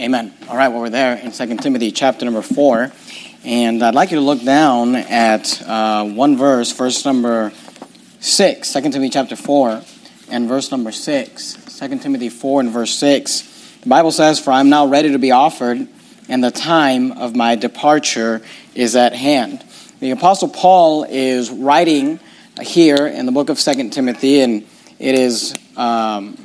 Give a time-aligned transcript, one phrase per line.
[0.00, 0.34] Amen.
[0.48, 2.90] All right, well, we're there in 2 Timothy chapter number 4.
[3.44, 7.52] And I'd like you to look down at uh, one verse, verse number
[8.18, 9.82] 6, 2 Timothy chapter 4,
[10.30, 11.78] and verse number 6.
[11.78, 13.78] 2 Timothy 4 and verse 6.
[13.82, 15.86] The Bible says, For I am now ready to be offered,
[16.28, 18.42] and the time of my departure
[18.74, 19.64] is at hand.
[20.00, 22.18] The Apostle Paul is writing
[22.60, 24.66] here in the book of 2 Timothy, and
[24.98, 26.36] it is um,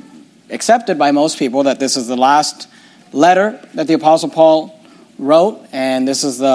[0.50, 2.68] accepted by most people that this is the last
[3.12, 4.78] letter that the Apostle Paul
[5.18, 6.46] wrote, and this is the,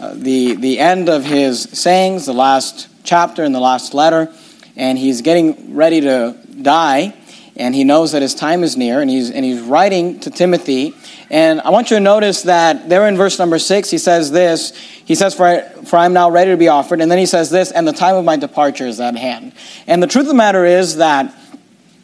[0.00, 4.32] uh, the, the end of his sayings, the last chapter in the last letter,
[4.76, 7.14] and he's getting ready to die,
[7.56, 10.94] and he knows that his time is near, and he's, and he's writing to Timothy.
[11.28, 14.74] And I want you to notice that there in verse number six, he says this.
[14.76, 17.00] He says, for, I, for I am now ready to be offered.
[17.00, 19.52] And then he says this, and the time of my departure is at hand.
[19.86, 21.34] And the truth of the matter is that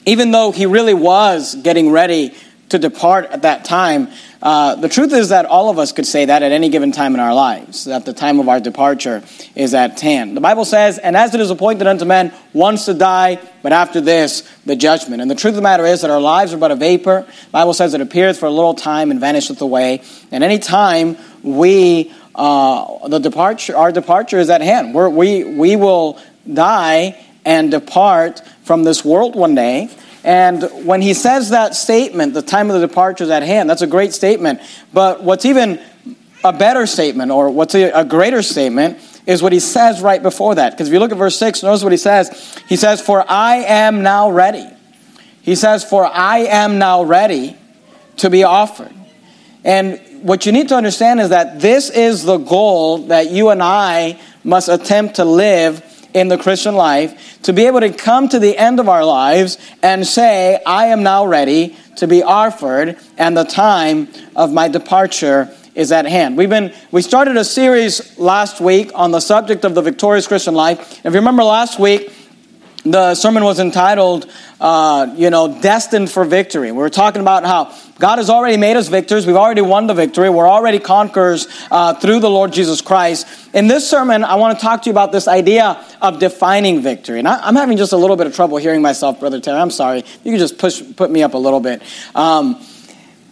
[0.04, 2.34] even though he really was getting ready
[2.68, 4.08] to depart at that time.
[4.40, 7.14] Uh, the truth is that all of us could say that at any given time
[7.14, 9.22] in our lives, that the time of our departure
[9.54, 10.36] is at hand.
[10.36, 14.00] The Bible says, And as it is appointed unto men once to die, but after
[14.00, 15.22] this, the judgment.
[15.22, 17.26] And the truth of the matter is that our lives are but a vapor.
[17.26, 20.02] The Bible says it appeareth for a little time and vanisheth away.
[20.30, 24.94] And any time we, uh, the departure, our departure is at hand.
[24.94, 26.20] We're, we, we will
[26.52, 29.90] die and depart from this world one day.
[30.28, 33.80] And when he says that statement, the time of the departure is at hand, that's
[33.80, 34.60] a great statement.
[34.92, 35.80] But what's even
[36.44, 40.72] a better statement, or what's a, greater statement, is what he says right before that.
[40.72, 42.60] Because if you look at verse 6, notice what he says.
[42.68, 44.68] He says, For I am now ready.
[45.40, 47.56] He says, For I am now ready
[48.18, 48.92] to be offered.
[49.64, 53.62] And what you need to understand is that this is the goal that you and
[53.62, 55.82] I must attempt to live
[56.14, 59.58] in the Christian life to be able to come to the end of our lives
[59.82, 65.54] and say, I am now ready to be offered, and the time of my departure
[65.74, 66.36] is at hand.
[66.36, 70.54] We've been we started a series last week on the subject of the victorious Christian
[70.54, 70.98] life.
[71.04, 72.12] If you remember last week,
[72.84, 74.30] the sermon was entitled,
[74.60, 76.72] uh, you know, Destined for Victory.
[76.72, 77.66] We were talking about how
[77.98, 79.26] God has already made us victors.
[79.26, 80.30] We've already won the victory.
[80.30, 83.26] We're already conquerors uh, through the Lord Jesus Christ.
[83.52, 87.18] In this sermon, I want to talk to you about this idea of defining victory.
[87.18, 89.58] And I, am having just a little bit of trouble hearing myself, Brother Terry.
[89.58, 90.04] I'm sorry.
[90.22, 91.82] You can just push, put me up a little bit.
[92.14, 92.64] Um,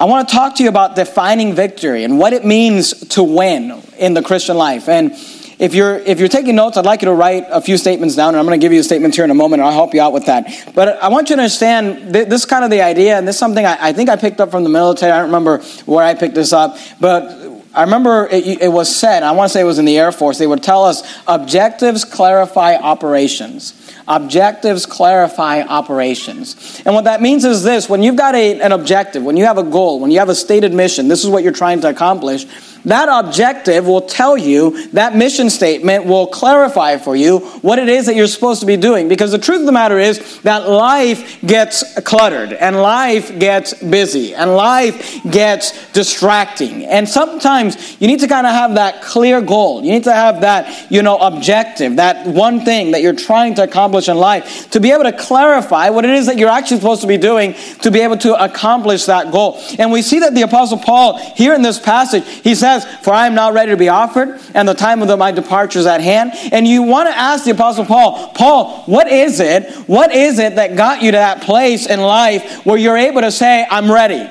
[0.01, 3.83] I want to talk to you about defining victory and what it means to win
[3.99, 4.89] in the Christian life.
[4.89, 5.13] And
[5.59, 8.31] if you're, if you're taking notes, I'd like you to write a few statements down,
[8.31, 9.95] and I'm going to give you a statement here in a moment, and I'll help
[9.95, 10.73] you out with that.
[10.75, 13.65] But I want you to understand this kind of the idea, and this is something
[13.65, 15.13] I, I think I picked up from the military.
[15.13, 17.47] I don't remember where I picked this up, but
[17.77, 20.11] I remember it, it, was said, I want to say it was in the Air
[20.11, 23.75] Force, they would tell us objectives clarify operations.
[24.09, 26.81] Objectives clarify operations.
[26.87, 29.59] And what that means is this when you've got a, an objective, when you have
[29.59, 32.47] a goal, when you have a stated mission, this is what you're trying to accomplish,
[32.87, 38.07] that objective will tell you, that mission statement will clarify for you what it is
[38.07, 39.09] that you're supposed to be doing.
[39.09, 44.35] Because the truth of the matter is that life gets cluttered, and life gets busy,
[44.35, 46.85] and life gets distracting.
[46.87, 49.85] And sometimes you need to kind of have that clear goal.
[49.85, 53.63] You need to have that, you know, objective, that one thing that you're trying to
[53.63, 57.03] accomplish in life, to be able to clarify what it is that you're actually supposed
[57.03, 59.61] to be doing to be able to accomplish that goal.
[59.79, 63.13] And we see that the Apostle Paul, here in this passage, he says, says, For
[63.13, 66.01] I am now ready to be offered, and the time of my departure is at
[66.01, 66.33] hand.
[66.53, 69.73] And you want to ask the Apostle Paul, Paul, what is it?
[69.89, 73.33] What is it that got you to that place in life where you're able to
[73.33, 74.31] say, I'm ready?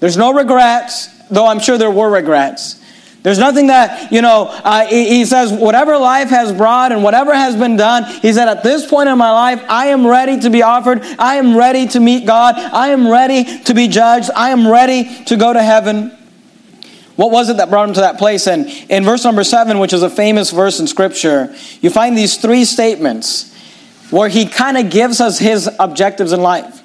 [0.00, 2.82] There's no regrets, though I'm sure there were regrets.
[3.26, 7.34] There's nothing that, you know, uh, he, he, says, whatever life has brought and whatever
[7.34, 10.48] has been done, he said, at this point in my life, I am ready to
[10.48, 11.02] be offered.
[11.18, 12.54] I am ready to meet God.
[12.54, 14.30] I am ready to be judged.
[14.30, 16.16] I am ready to go to heaven.
[17.16, 18.46] What was it that brought him to that place?
[18.46, 22.36] And in verse number seven, which is a famous verse in Scripture, you find these
[22.36, 23.54] three statements
[24.10, 26.82] where he kind of gives us his objectives in life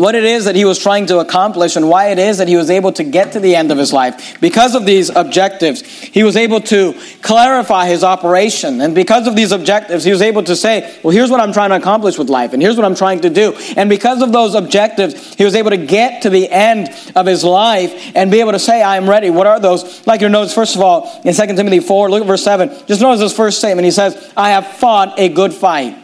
[0.00, 2.56] what it is that he was trying to accomplish and why it is that he
[2.56, 4.40] was able to get to the end of his life.
[4.40, 8.80] Because of these objectives, he was able to clarify his operation.
[8.80, 11.70] And because of these objectives, he was able to say, Well, here's what I'm trying
[11.70, 13.54] to accomplish with life, and here's what I'm trying to do.
[13.76, 17.44] And because of those objectives, he was able to get to the end of his
[17.44, 19.30] life and be able to say, I am ready.
[19.30, 20.06] What are those?
[20.06, 22.86] Like your notes, first of all, in 2 Timothy 4, look at verse 7.
[22.86, 23.84] Just notice this first statement.
[23.84, 25.96] He says, I have fought a good fight.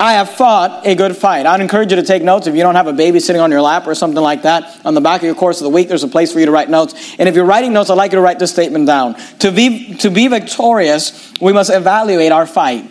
[0.00, 1.44] I have fought a good fight.
[1.44, 3.60] I'd encourage you to take notes if you don't have a baby sitting on your
[3.60, 4.80] lap or something like that.
[4.86, 6.52] On the back of your course of the week, there's a place for you to
[6.52, 7.16] write notes.
[7.18, 9.16] And if you're writing notes, I'd like you to write this statement down.
[9.40, 12.88] To be, to be victorious, we must evaluate our fight.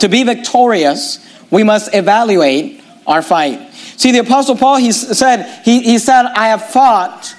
[0.00, 3.72] To be victorious, we must evaluate our fight.
[3.72, 7.34] See, the Apostle Paul, he said, he, he said, I have fought,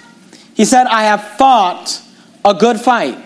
[0.55, 2.01] he said, I have fought
[2.45, 3.17] a good fight.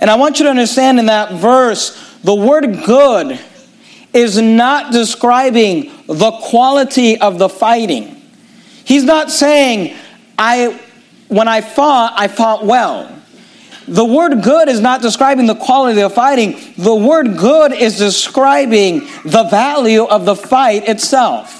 [0.00, 3.38] And I want you to understand in that verse, the word good
[4.12, 8.20] is not describing the quality of the fighting.
[8.84, 9.96] He's not saying,
[10.38, 10.78] I,
[11.28, 13.08] when I fought, I fought well.
[13.88, 16.58] The word good is not describing the quality of fighting.
[16.76, 21.58] The word good is describing the value of the fight itself.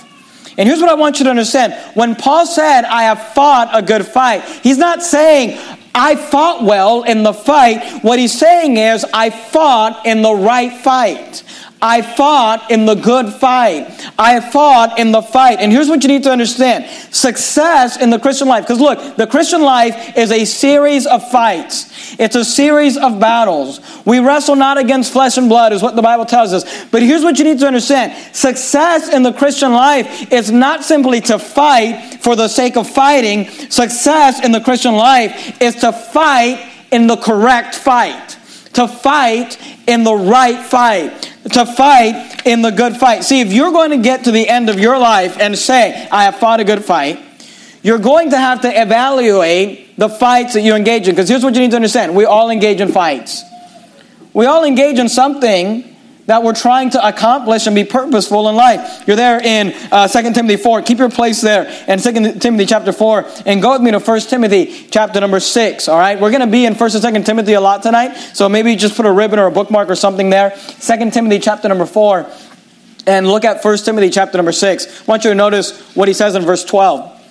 [0.56, 1.74] And here's what I want you to understand.
[1.94, 5.58] When Paul said, I have fought a good fight, he's not saying,
[5.94, 8.02] I fought well in the fight.
[8.02, 11.42] What he's saying is, I fought in the right fight.
[11.84, 14.08] I fought in the good fight.
[14.16, 15.58] I fought in the fight.
[15.58, 18.62] And here's what you need to understand success in the Christian life.
[18.62, 23.80] Because look, the Christian life is a series of fights, it's a series of battles.
[24.06, 26.84] We wrestle not against flesh and blood, is what the Bible tells us.
[26.84, 31.20] But here's what you need to understand success in the Christian life is not simply
[31.22, 36.70] to fight for the sake of fighting, success in the Christian life is to fight
[36.92, 38.38] in the correct fight
[38.74, 43.24] to fight in the right fight, to fight in the good fight.
[43.24, 46.24] See, if you're going to get to the end of your life and say, I
[46.24, 47.18] have fought a good fight,
[47.82, 51.14] you're going to have to evaluate the fights that you engage in.
[51.14, 53.42] Because here's what you need to understand we all engage in fights.
[54.32, 55.91] We all engage in something
[56.26, 59.04] that we're trying to accomplish and be purposeful in life.
[59.06, 60.82] You're there in uh, 2 Timothy 4.
[60.82, 63.26] Keep your place there in 2 Timothy chapter 4.
[63.46, 65.88] And go with me to 1 Timothy chapter number 6.
[65.88, 66.20] All right?
[66.20, 68.14] We're going to be in 1 and 2 Timothy a lot tonight.
[68.34, 70.50] So maybe just put a ribbon or a bookmark or something there.
[70.50, 72.30] 2 Timothy chapter number 4.
[73.06, 75.00] And look at 1 Timothy chapter number 6.
[75.00, 77.21] I want you to notice what he says in verse 12.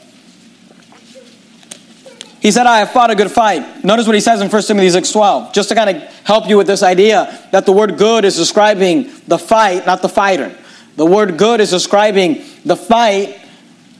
[2.42, 3.84] He said, I have fought a good fight.
[3.84, 6.66] Notice what he says in 1 Timothy 6.12, just to kind of help you with
[6.66, 10.56] this idea that the word good is describing the fight, not the fighter.
[10.96, 13.40] The word good is describing the fight,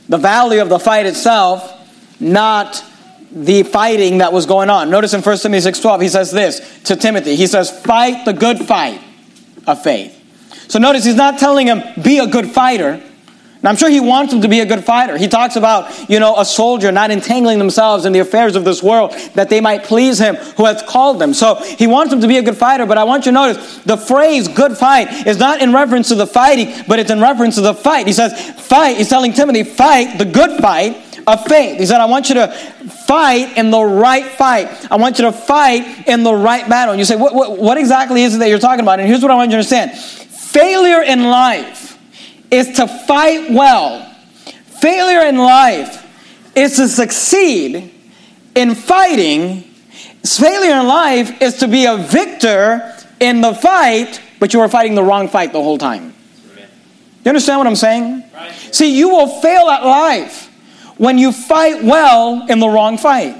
[0.08, 1.72] the value of the fight itself,
[2.18, 2.84] not
[3.30, 4.90] the fighting that was going on.
[4.90, 7.36] Notice in 1 Timothy 6.12, he says this to Timothy.
[7.36, 9.00] He says, fight the good fight
[9.68, 10.18] of faith.
[10.68, 13.00] So notice he's not telling him, be a good fighter.
[13.62, 15.16] And I'm sure he wants them to be a good fighter.
[15.16, 18.82] He talks about, you know, a soldier not entangling themselves in the affairs of this
[18.82, 21.32] world that they might please him who has called them.
[21.32, 23.78] So he wants them to be a good fighter, but I want you to notice
[23.84, 27.54] the phrase good fight is not in reference to the fighting, but it's in reference
[27.54, 28.08] to the fight.
[28.08, 28.96] He says, fight.
[28.96, 30.96] He's telling Timothy, fight the good fight
[31.28, 31.78] of faith.
[31.78, 34.90] He said, I want you to fight in the right fight.
[34.90, 36.94] I want you to fight in the right battle.
[36.94, 38.98] And you say, what, what, what exactly is it that you're talking about?
[38.98, 41.81] And here's what I want you to understand failure in life
[42.52, 44.08] is to fight well.
[44.80, 46.06] Failure in life
[46.54, 47.92] is to succeed
[48.54, 49.62] in fighting.
[50.24, 54.94] Failure in life is to be a victor in the fight, but you are fighting
[54.94, 56.14] the wrong fight the whole time.
[57.24, 58.24] You understand what I'm saying?
[58.34, 58.52] Right.
[58.72, 60.48] See, you will fail at life
[60.98, 63.36] when you fight well in the wrong fight.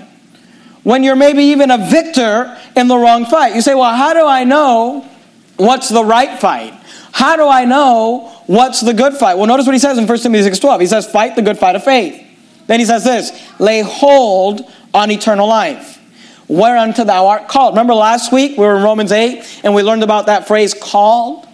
[0.84, 3.54] When you're maybe even a victor in the wrong fight.
[3.54, 5.06] You say, well, how do I know
[5.56, 6.74] what's the right fight?
[7.12, 9.36] How do I know what's the good fight?
[9.36, 10.80] Well, notice what he says in 1 Timothy 6.12.
[10.80, 12.20] He says, fight the good fight of faith.
[12.66, 14.62] Then he says this, lay hold
[14.94, 16.00] on eternal life,
[16.48, 17.74] whereunto thou art called.
[17.74, 21.46] Remember last week we were in Romans 8 and we learned about that phrase called?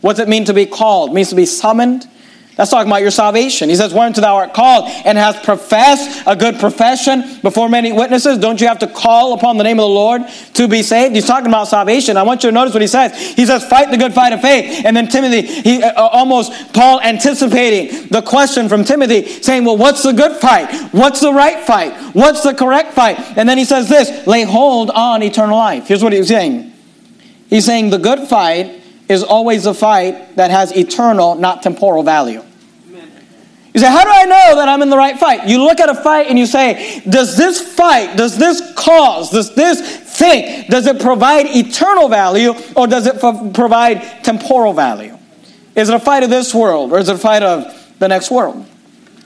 [0.00, 1.10] What's it mean to be called?
[1.10, 2.08] It means to be summoned,
[2.56, 3.68] that's talking about your salvation.
[3.68, 8.38] He says, Whereunto thou art called and hast professed a good profession before many witnesses.
[8.38, 10.22] Don't you have to call upon the name of the Lord
[10.54, 11.16] to be saved?
[11.16, 12.16] He's talking about salvation.
[12.16, 13.34] I want you to notice what he says.
[13.34, 14.84] He says, Fight the good fight of faith.
[14.84, 19.76] And then Timothy, he uh, uh, almost, Paul anticipating the question from Timothy, saying, Well,
[19.76, 20.72] what's the good fight?
[20.92, 21.92] What's the right fight?
[22.14, 23.18] What's the correct fight?
[23.36, 25.88] And then he says this lay hold on eternal life.
[25.88, 26.72] Here's what he's saying.
[27.50, 32.42] He's saying the good fight is always a fight that has eternal, not temporal value.
[33.74, 35.48] You say, How do I know that I'm in the right fight?
[35.48, 39.54] You look at a fight and you say, Does this fight, does this cause, does
[39.54, 39.80] this
[40.16, 45.18] thing, does it provide eternal value or does it provide temporal value?
[45.74, 48.30] Is it a fight of this world or is it a fight of the next
[48.30, 48.64] world?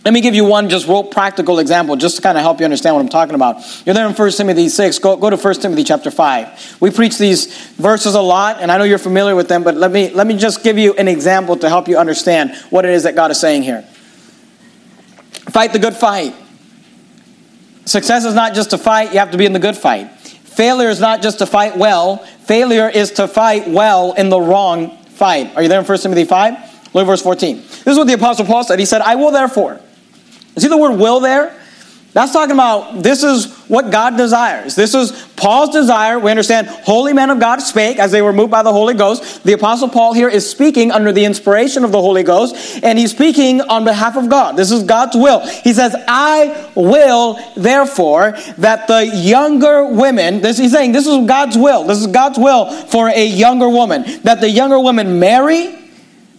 [0.09, 2.65] Let me give you one just real practical example just to kind of help you
[2.65, 3.57] understand what I'm talking about.
[3.85, 4.99] You're there in 1 Timothy 6.
[5.01, 6.79] Go, go to 1 Timothy chapter 5.
[6.81, 9.93] We preach these verses a lot, and I know you're familiar with them, but let
[9.93, 13.03] me, let me just give you an example to help you understand what it is
[13.03, 13.83] that God is saying here.
[15.51, 16.35] Fight the good fight.
[17.85, 20.11] Success is not just to fight, you have to be in the good fight.
[20.21, 24.97] Failure is not just to fight well, failure is to fight well in the wrong
[25.05, 25.55] fight.
[25.55, 26.95] Are you there in 1 Timothy 5?
[26.95, 27.57] Look at verse 14.
[27.57, 28.79] This is what the Apostle Paul said.
[28.79, 29.83] He said, I will therefore
[30.61, 31.55] See the word will there?
[32.15, 34.75] That's talking about this is what God desires.
[34.75, 38.51] This is Paul's desire, we understand, holy men of God spake as they were moved
[38.51, 39.45] by the Holy Ghost.
[39.45, 43.11] The Apostle Paul here is speaking under the inspiration of the Holy Ghost, and he's
[43.11, 44.57] speaking on behalf of God.
[44.57, 45.47] This is God's will.
[45.47, 51.59] He says, I will, therefore, that the younger women, this, he's saying this is God's
[51.59, 51.85] will.
[51.85, 55.79] This is God's will for a younger woman, that the younger women marry,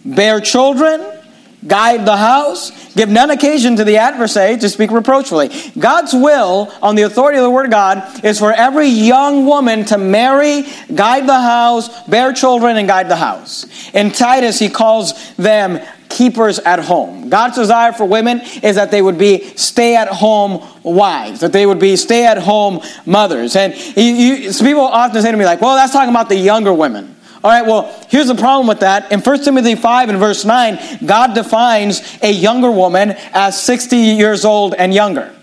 [0.04, 1.19] bear children,
[1.66, 5.50] guide the house, give none occasion to the adversary to speak reproachfully.
[5.78, 9.84] God's will, on the authority of the Word of God, is for every young woman
[9.86, 10.64] to marry,
[10.94, 13.66] guide the house, bear children, and guide the house.
[13.92, 17.28] In Titus, he calls them keepers at home.
[17.28, 21.66] God's desire for women is that they would be stay at home wives, that they
[21.66, 23.54] would be stay at home mothers.
[23.54, 26.74] And you, you, people often say to me, like, well, that's talking about the younger
[26.74, 27.16] women.
[27.42, 29.10] All right, well, here's the problem with that.
[29.10, 34.44] In 1 Timothy 5 and verse 9, God defines a younger woman as 60 years
[34.44, 35.34] old and younger.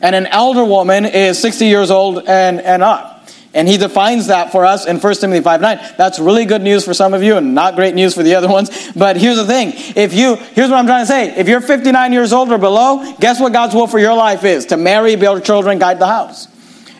[0.00, 3.28] And an elder woman is 60 years old and, and up.
[3.54, 5.78] And he defines that for us in 1 Timothy 5 9.
[5.96, 8.48] That's really good news for some of you and not great news for the other
[8.48, 8.92] ones.
[8.94, 9.72] But here's the thing.
[9.96, 11.34] If you, here's what I'm trying to say.
[11.34, 14.66] If you're 59 years old or below, guess what God's will for your life is?
[14.66, 16.46] To marry, build children, guide the house.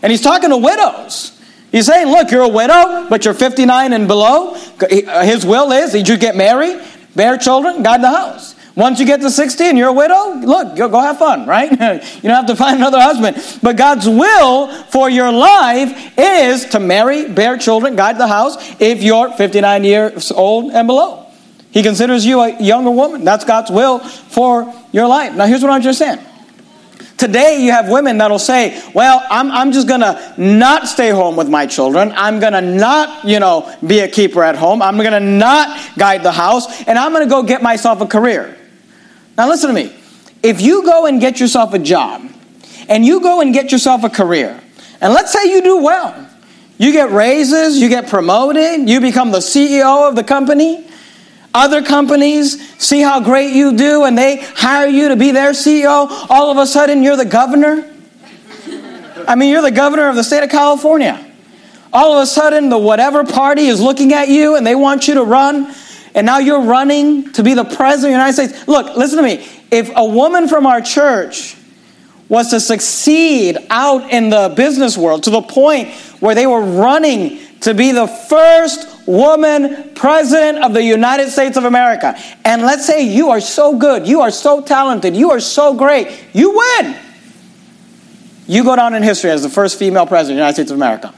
[0.02, 1.35] And he's talking to widows.
[1.76, 4.54] He's saying, look, you're a widow, but you're 59 and below.
[4.80, 6.82] Uh, his will is that you get married,
[7.14, 8.54] bear children, guide the house.
[8.76, 11.70] Once you get to 60 and you're a widow, look, go, go have fun, right?
[11.72, 13.36] you don't have to find another husband.
[13.62, 19.02] But God's will for your life is to marry, bear children, guide the house if
[19.02, 21.26] you're 59 years old and below.
[21.72, 23.22] He considers you a younger woman.
[23.22, 25.34] That's God's will for your life.
[25.34, 26.26] Now, here's what I understand.
[27.16, 31.48] Today, you have women that'll say, Well, I'm, I'm just gonna not stay home with
[31.48, 32.12] my children.
[32.14, 34.82] I'm gonna not, you know, be a keeper at home.
[34.82, 38.56] I'm gonna not guide the house, and I'm gonna go get myself a career.
[39.38, 39.94] Now, listen to me.
[40.42, 42.30] If you go and get yourself a job,
[42.88, 44.60] and you go and get yourself a career,
[45.00, 46.28] and let's say you do well,
[46.78, 50.86] you get raises, you get promoted, you become the CEO of the company,
[51.56, 56.06] other companies see how great you do and they hire you to be their CEO.
[56.28, 57.92] All of a sudden, you're the governor.
[59.26, 61.24] I mean, you're the governor of the state of California.
[61.92, 65.14] All of a sudden, the whatever party is looking at you and they want you
[65.14, 65.74] to run,
[66.14, 68.68] and now you're running to be the president of the United States.
[68.68, 69.48] Look, listen to me.
[69.70, 71.56] If a woman from our church
[72.28, 75.88] was to succeed out in the business world to the point
[76.20, 81.64] where they were running to be the first woman president of the United States of
[81.64, 82.14] America.
[82.44, 86.24] And let's say you are so good, you are so talented, you are so great,
[86.32, 86.96] you win.
[88.46, 90.76] You go down in history as the first female president of the United States of
[90.76, 91.14] America.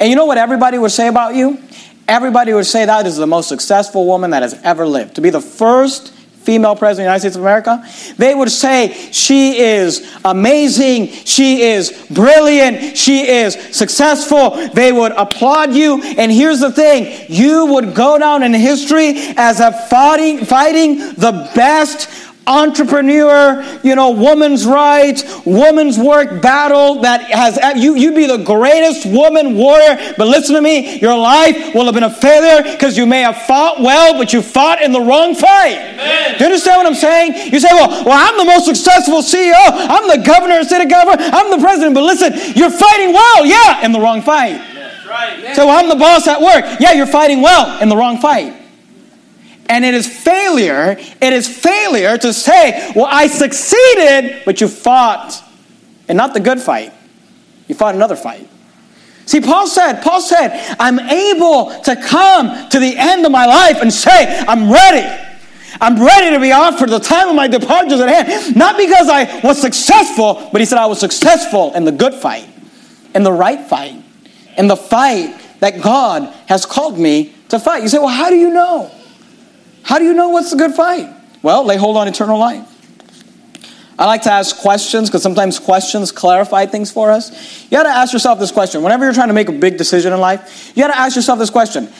[0.00, 1.60] And you know what everybody would say about you?
[2.06, 5.16] Everybody would say that is the most successful woman that has ever lived.
[5.16, 6.12] To be the first
[6.48, 11.60] female president of the United States of America, they would say she is amazing, she
[11.60, 14.56] is brilliant, she is successful.
[14.72, 16.02] They would applaud you.
[16.02, 21.50] And here's the thing you would go down in history as a fighting, fighting the
[21.54, 22.08] best
[22.48, 29.06] entrepreneur, you know, woman's rights, woman's work battle that has, you, you'd be the greatest
[29.06, 30.14] woman warrior.
[30.16, 33.36] But listen to me, your life will have been a failure because you may have
[33.42, 35.76] fought well, but you fought in the wrong fight.
[35.76, 36.38] Amen.
[36.38, 37.52] Do you understand what I'm saying?
[37.52, 39.54] You say, well, well, I'm the most successful CEO.
[39.54, 41.20] I'm the governor of state government.
[41.32, 41.94] I'm the president.
[41.94, 44.58] But listen, you're fighting well, yeah, in the wrong fight.
[44.74, 45.54] That's right.
[45.54, 46.80] So I'm the boss at work.
[46.80, 48.57] Yeah, you're fighting well in the wrong fight.
[49.68, 55.42] And it is failure, it is failure to say, well, I succeeded, but you fought,
[56.08, 56.92] and not the good fight.
[57.66, 58.48] You fought another fight.
[59.26, 63.76] See, Paul said, Paul said, I'm able to come to the end of my life
[63.82, 65.06] and say, I'm ready.
[65.82, 66.88] I'm ready to be offered.
[66.88, 68.56] The time of my departure is at hand.
[68.56, 72.48] Not because I was successful, but he said I was successful in the good fight,
[73.14, 74.02] in the right fight,
[74.56, 77.82] in the fight that God has called me to fight.
[77.82, 78.90] You say, well, how do you know?
[79.88, 81.08] How do you know what's a good fight?
[81.40, 82.62] Well, lay hold on eternal life.
[83.98, 87.64] I like to ask questions because sometimes questions clarify things for us.
[87.64, 88.82] You got to ask yourself this question.
[88.82, 91.38] Whenever you're trying to make a big decision in life, you got to ask yourself
[91.38, 91.90] this question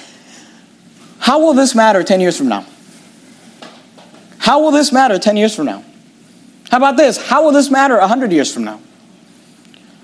[1.19, 2.67] How will this matter 10 years from now?
[4.37, 5.83] How will this matter 10 years from now?
[6.71, 7.17] How about this?
[7.17, 8.83] How will this matter 100 years from now?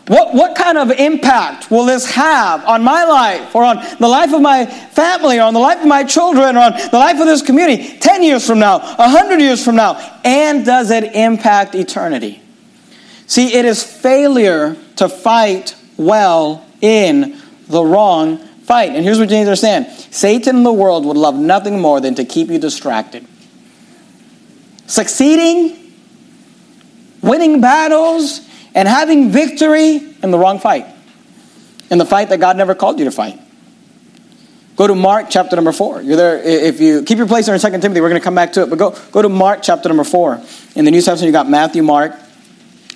[0.06, 4.34] What, what kind of impact will this have on my life or on the life
[4.34, 7.26] of my family or on the life of my children or on the life of
[7.26, 10.20] this community 10 years from now, 100 years from now?
[10.22, 12.42] And does it impact eternity?
[13.26, 18.90] See, it is failure to fight well in the wrong fight.
[18.90, 22.00] And here's what you need to understand Satan in the world would love nothing more
[22.00, 23.26] than to keep you distracted.
[24.86, 25.94] Succeeding,
[27.22, 30.86] winning battles, and having victory in the wrong fight.
[31.90, 33.38] in the fight that God never called you to fight.
[34.76, 36.02] Go to Mark chapter number four.
[36.02, 36.42] You're there.
[36.42, 38.62] If you keep your place there in 2 Timothy, we're going to come back to
[38.62, 38.70] it.
[38.70, 40.42] But go, go to Mark chapter number four.
[40.74, 42.12] In the New Testament, you got Matthew, Mark.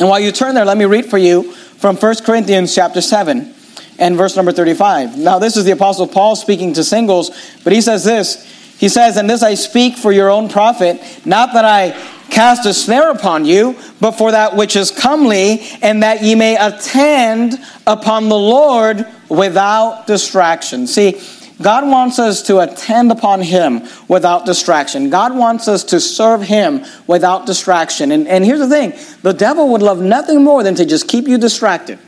[0.01, 3.55] And while you turn there, let me read for you from 1 Corinthians chapter 7
[3.99, 5.19] and verse number 35.
[5.19, 7.31] Now, this is the Apostle Paul speaking to singles,
[7.63, 8.45] but he says this.
[8.79, 11.91] He says, And this I speak for your own profit, not that I
[12.31, 16.57] cast a snare upon you, but for that which is comely, and that ye may
[16.57, 20.87] attend upon the Lord without distraction.
[20.87, 21.21] See,
[21.61, 25.11] God wants us to attend upon Him without distraction.
[25.11, 28.13] God wants us to serve Him without distraction.
[28.13, 28.93] And, and here's the thing
[29.23, 31.99] the devil would love nothing more than to just keep you distracted.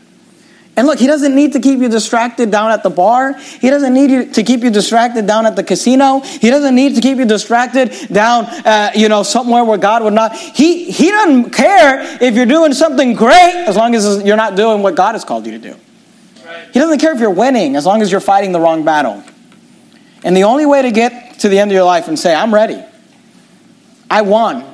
[0.81, 3.35] And look, he doesn't need to keep you distracted down at the bar.
[3.35, 6.21] He doesn't need you to keep you distracted down at the casino.
[6.21, 10.15] He doesn't need to keep you distracted down, uh, you know, somewhere where God would
[10.15, 10.35] not.
[10.35, 14.81] He, he doesn't care if you're doing something great as long as you're not doing
[14.81, 15.77] what God has called you to do.
[16.73, 19.23] He doesn't care if you're winning as long as you're fighting the wrong battle.
[20.25, 22.55] And the only way to get to the end of your life and say, I'm
[22.55, 22.83] ready,
[24.09, 24.65] I won,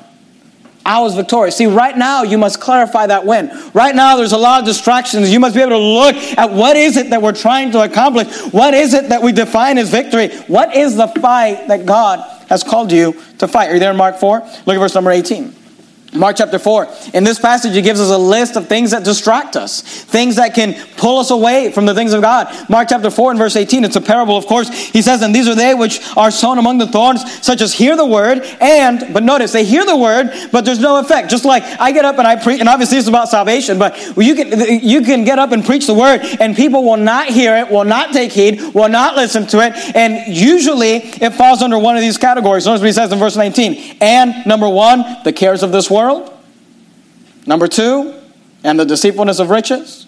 [0.86, 1.56] I was victorious.
[1.56, 3.50] See, right now, you must clarify that win.
[3.74, 5.32] Right now, there's a lot of distractions.
[5.32, 8.28] You must be able to look at what is it that we're trying to accomplish?
[8.52, 10.28] What is it that we define as victory?
[10.46, 13.70] What is the fight that God has called you to fight?
[13.70, 14.38] Are you there in Mark 4?
[14.38, 15.65] Look at verse number 18.
[16.16, 16.88] Mark chapter 4.
[17.14, 20.54] In this passage, he gives us a list of things that distract us, things that
[20.54, 22.48] can pull us away from the things of God.
[22.68, 24.68] Mark chapter 4 and verse 18, it's a parable, of course.
[24.68, 27.96] He says, And these are they which are sown among the thorns, such as hear
[27.96, 31.30] the word, and, but notice, they hear the word, but there's no effect.
[31.30, 34.34] Just like I get up and I preach, and obviously it's about salvation, but you
[34.34, 37.70] can, you can get up and preach the word, and people will not hear it,
[37.70, 41.96] will not take heed, will not listen to it, and usually it falls under one
[41.96, 42.66] of these categories.
[42.66, 43.98] Notice what he says in verse 19.
[44.00, 46.32] And, number one, the cares of this world world.
[47.46, 48.14] Number two,
[48.64, 50.06] and the deceitfulness of riches.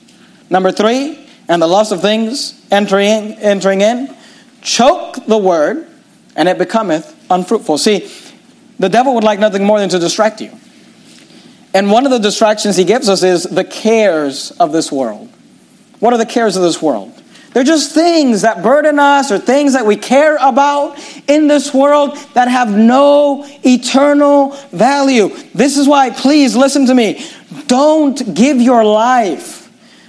[0.51, 4.15] Number three, and the loss of things entering, entering in.
[4.61, 5.87] Choke the word,
[6.37, 7.79] and it becometh unfruitful.
[7.79, 8.11] See,
[8.79, 10.53] the devil would like nothing more than to distract you.
[11.75, 15.29] And one of the distractions he gives us is the cares of this world.
[16.01, 17.18] What are the cares of this world?
[17.53, 22.17] They're just things that burden us or things that we care about in this world
[22.35, 25.29] that have no eternal value.
[25.55, 27.25] This is why, please listen to me.
[27.67, 29.57] Don't give your life.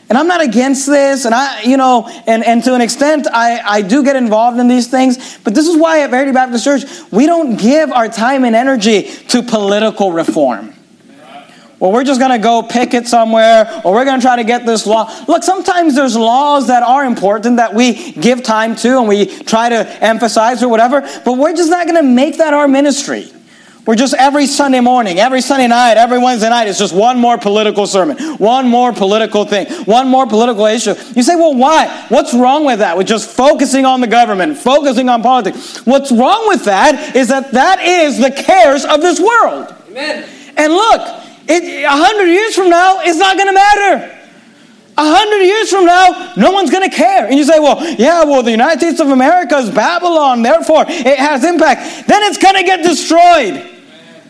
[0.09, 3.59] And I'm not against this, and I, you know, and, and to an extent, I,
[3.59, 6.83] I do get involved in these things, but this is why at Verity Baptist Church,
[7.11, 10.73] we don't give our time and energy to political reform
[11.79, 14.65] well, we're just going to go picket somewhere, or we're going to try to get
[14.65, 15.09] this law.
[15.27, 19.69] Look, sometimes there's laws that are important that we give time to and we try
[19.69, 23.31] to emphasize or whatever, but we're just not going to make that our ministry.
[23.89, 27.39] We're just every Sunday morning, every Sunday night, every Wednesday night, it's just one more
[27.39, 30.93] political sermon, one more political thing, one more political issue.
[31.15, 32.05] You say, well, why?
[32.09, 32.97] What's wrong with that?
[32.97, 35.83] With just focusing on the government, focusing on politics.
[35.87, 39.73] What's wrong with that is that that is the cares of this world.
[39.89, 40.29] Amen.
[40.55, 44.15] And look, a hundred years from now, it's not going to matter.
[44.97, 47.25] A hundred years from now, no one's going to care.
[47.25, 51.17] And you say, well, yeah, well, the United States of America is Babylon, therefore it
[51.17, 52.07] has impact.
[52.07, 53.65] Then it's going to get destroyed.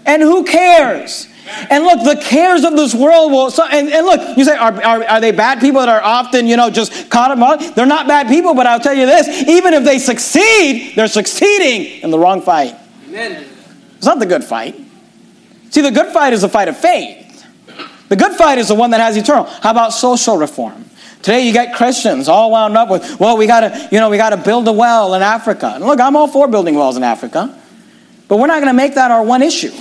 [0.05, 1.27] And who cares?
[1.69, 3.49] And look, the cares of this world will.
[3.49, 6.45] So, and, and look, you say, are, are, are they bad people that are often,
[6.45, 7.75] you know, just caught up?
[7.75, 12.01] They're not bad people, but I'll tell you this even if they succeed, they're succeeding
[12.03, 12.75] in the wrong fight.
[13.08, 13.45] Amen.
[13.97, 14.79] It's not the good fight.
[15.69, 17.45] See, the good fight is a fight of faith.
[18.10, 19.43] The good fight is the one that has eternal.
[19.45, 20.86] How about social reform?
[21.21, 24.38] Today you get Christians all wound up with, well, we gotta, you know, we gotta
[24.38, 25.73] build a well in Africa.
[25.75, 27.55] And look, I'm all for building wells in Africa.
[28.27, 29.73] But we're not gonna make that our one issue.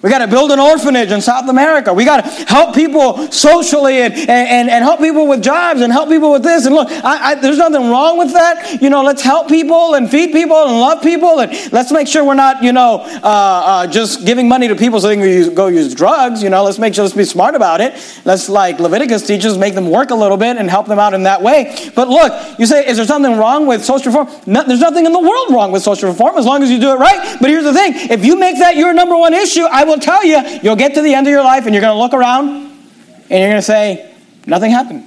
[0.00, 1.92] We got to build an orphanage in South America.
[1.92, 6.08] We got to help people socially and, and, and help people with jobs and help
[6.08, 6.66] people with this.
[6.66, 8.80] And look, I, I, there's nothing wrong with that.
[8.80, 11.40] You know, let's help people and feed people and love people.
[11.40, 15.00] And let's make sure we're not, you know, uh, uh, just giving money to people
[15.00, 16.44] so they can use, go use drugs.
[16.44, 17.94] You know, let's make sure, let's be smart about it.
[18.24, 21.24] Let's, like Leviticus teaches, make them work a little bit and help them out in
[21.24, 21.90] that way.
[21.96, 24.28] But look, you say, is there something wrong with social reform?
[24.46, 26.92] No, there's nothing in the world wrong with social reform as long as you do
[26.92, 27.36] it right.
[27.40, 30.24] But here's the thing if you make that your number one issue, I will tell
[30.24, 32.48] you, you'll get to the end of your life and you're going to look around
[32.48, 34.14] and you're going to say,
[34.46, 35.04] nothing happened.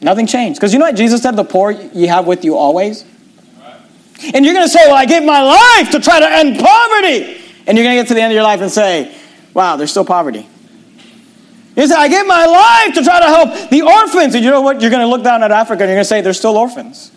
[0.00, 0.60] Nothing changed.
[0.60, 3.04] Because you know what Jesus said, the poor you have with you always?
[4.34, 7.40] And you're going to say, well, I gave my life to try to end poverty.
[7.66, 9.14] And you're going to get to the end of your life and say,
[9.54, 10.48] wow, there's still poverty.
[11.76, 14.34] You say, I gave my life to try to help the orphans.
[14.34, 14.80] And you know what?
[14.80, 17.10] You're going to look down at Africa and you're going to say, there's still orphans.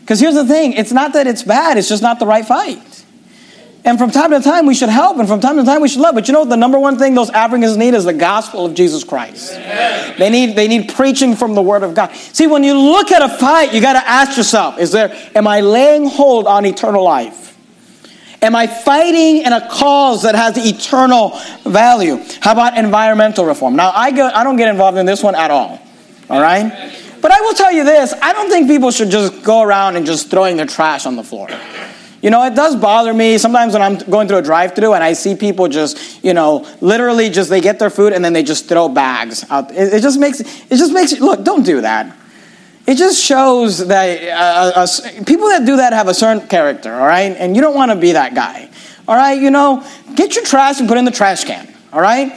[0.00, 3.04] Because here's the thing it's not that it's bad, it's just not the right fight.
[3.84, 6.00] And from time to time, we should help, and from time to time, we should
[6.00, 6.14] love.
[6.14, 6.44] But you know?
[6.44, 9.52] The number one thing those Africans need is the gospel of Jesus Christ.
[10.18, 12.12] They need, they need preaching from the Word of God.
[12.14, 15.16] See, when you look at a fight, you got to ask yourself: Is there?
[15.34, 17.48] Am I laying hold on eternal life?
[18.40, 22.22] Am I fighting in a cause that has eternal value?
[22.40, 23.74] How about environmental reform?
[23.74, 25.80] Now, I, go, I don't get involved in this one at all.
[26.30, 26.92] All right?
[27.20, 30.06] But I will tell you this I don't think people should just go around and
[30.06, 31.48] just throwing their trash on the floor.
[32.20, 35.04] You know, it does bother me sometimes when I'm going through a drive through and
[35.04, 38.42] I see people just, you know, literally just they get their food and then they
[38.42, 39.70] just throw bags out.
[39.70, 42.16] It, it just makes, it just makes, look, don't do that.
[42.88, 44.86] It just shows that uh, uh,
[45.26, 47.36] people that do that have a certain character, all right?
[47.36, 48.68] And you don't want to be that guy,
[49.06, 49.40] all right?
[49.40, 52.32] You know, get your trash and put it in the trash can, all right?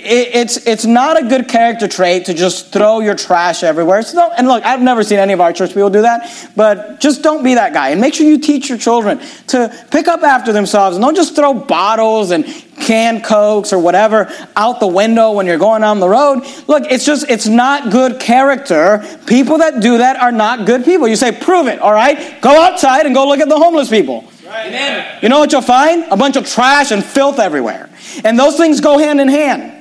[0.00, 4.02] It's, it's not a good character trait to just throw your trash everywhere.
[4.02, 7.22] So and look, I've never seen any of our church people do that, but just
[7.22, 7.90] don't be that guy.
[7.90, 11.34] And make sure you teach your children to pick up after themselves and don't just
[11.34, 12.44] throw bottles and
[12.80, 16.44] canned cokes or whatever out the window when you're going down the road.
[16.66, 19.04] Look, it's just, it's not good character.
[19.26, 21.08] People that do that are not good people.
[21.08, 22.40] You say, prove it, all right?
[22.40, 24.24] Go outside and go look at the homeless people.
[24.46, 25.22] Right.
[25.22, 26.04] You know what you'll find?
[26.10, 27.90] A bunch of trash and filth everywhere.
[28.24, 29.77] And those things go hand in hand.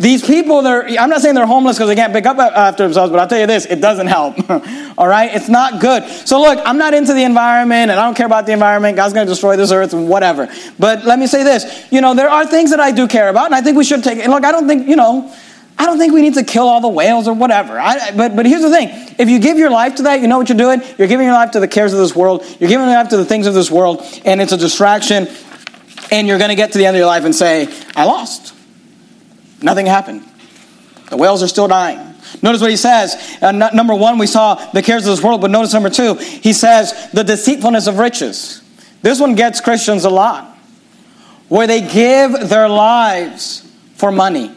[0.00, 2.84] These people, they're, I'm not saying they're homeless because they can't pick up uh, after
[2.84, 4.34] themselves, but I'll tell you this, it doesn't help.
[4.98, 5.30] All right?
[5.34, 6.08] It's not good.
[6.26, 8.96] So look, I'm not into the environment and I don't care about the environment.
[8.96, 10.48] God's going to destroy this earth and whatever.
[10.78, 11.86] But let me say this.
[11.92, 14.02] You know, there are things that I do care about and I think we should
[14.02, 14.30] take it.
[14.30, 15.30] Look, I don't think, you know,
[15.78, 17.78] I don't think we need to kill all the whales or whatever.
[17.78, 18.88] I, but, but here's the thing.
[19.18, 20.80] If you give your life to that, you know what you're doing?
[20.96, 22.42] You're giving your life to the cares of this world.
[22.58, 25.28] You're giving your life to the things of this world and it's a distraction
[26.10, 28.54] and you're going to get to the end of your life and say, I lost.
[29.62, 30.26] Nothing happened.
[31.10, 31.98] The whales are still dying.
[32.42, 33.38] Notice what he says.
[33.42, 36.52] Uh, number one, we saw the cares of this world, but notice number two, he
[36.52, 38.62] says the deceitfulness of riches.
[39.02, 40.56] This one gets Christians a lot,
[41.48, 44.52] where they give their lives for money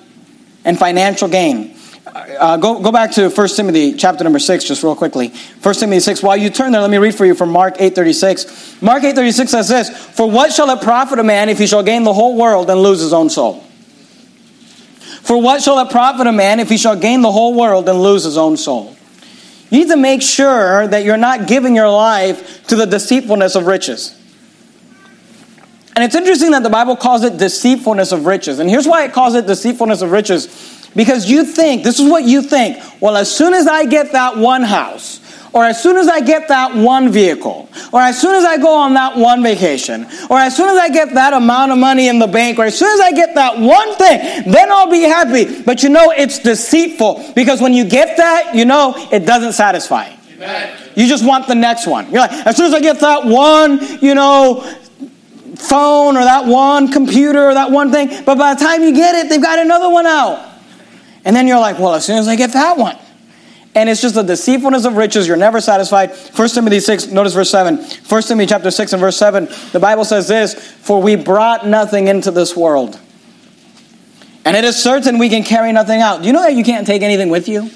[0.63, 1.75] and financial gain.
[2.05, 5.29] Uh, go, go back to 1 Timothy chapter number 6 just real quickly.
[5.63, 6.21] 1 Timothy 6.
[6.21, 8.81] While you turn there, let me read for you from Mark 8.36.
[8.81, 12.03] Mark 8.36 says this, For what shall it profit a man if he shall gain
[12.03, 13.63] the whole world and lose his own soul?
[15.23, 18.01] For what shall it profit a man if he shall gain the whole world and
[18.01, 18.93] lose his own soul?
[19.69, 23.65] You need to make sure that you're not giving your life to the deceitfulness of
[23.65, 24.19] riches.
[25.95, 28.59] And it's interesting that the Bible calls it deceitfulness of riches.
[28.59, 30.89] And here's why it calls it deceitfulness of riches.
[30.93, 34.37] Because you think, this is what you think, well, as soon as I get that
[34.37, 35.21] one house,
[35.53, 38.75] or as soon as I get that one vehicle, or as soon as I go
[38.75, 42.19] on that one vacation, or as soon as I get that amount of money in
[42.19, 45.61] the bank, or as soon as I get that one thing, then I'll be happy.
[45.61, 50.11] But you know, it's deceitful because when you get that, you know, it doesn't satisfy.
[50.33, 50.77] Amen.
[50.95, 52.09] You just want the next one.
[52.11, 54.61] You're like, as soon as I get that one, you know,
[55.55, 59.15] phone or that one computer or that one thing, but by the time you get
[59.15, 60.51] it, they've got another one out.
[61.25, 62.97] And then you're like, well, as soon as I get that one,
[63.75, 65.27] and it's just the deceitfulness of riches.
[65.27, 66.11] You're never satisfied.
[66.11, 67.77] 1 Timothy 6, notice verse 7.
[67.77, 72.07] 1 Timothy chapter 6 and verse 7, the Bible says this, For we brought nothing
[72.07, 72.99] into this world.
[74.45, 76.21] And it is certain we can carry nothing out.
[76.21, 77.69] Do you know that you can't take anything with you?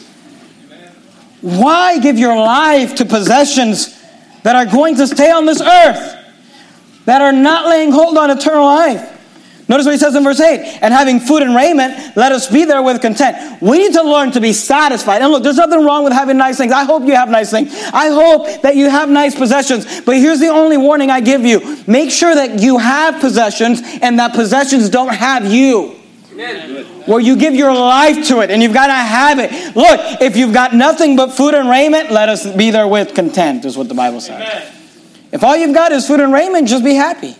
[1.41, 3.97] Why give your life to possessions
[4.43, 6.15] that are going to stay on this earth,
[7.05, 9.16] that are not laying hold on eternal life?
[9.69, 10.79] Notice what he says in verse 8.
[10.81, 13.61] And having food and raiment, let us be there with content.
[13.61, 15.21] We need to learn to be satisfied.
[15.21, 16.71] And look, there's nothing wrong with having nice things.
[16.71, 17.73] I hope you have nice things.
[17.93, 20.01] I hope that you have nice possessions.
[20.01, 24.19] But here's the only warning I give you make sure that you have possessions and
[24.19, 25.95] that possessions don't have you.
[27.05, 29.75] Where you give your life to it and you've got to have it.
[29.75, 33.65] Look, if you've got nothing but food and raiment, let us be there with content,
[33.65, 34.41] is what the Bible says.
[34.41, 34.73] Amen.
[35.31, 37.35] If all you've got is food and raiment, just be happy.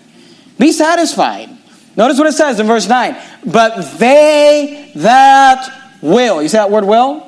[0.58, 1.57] Be satisfied.
[1.98, 3.18] Notice what it says in verse 9.
[3.46, 6.42] But they that will.
[6.42, 7.28] You see that word will?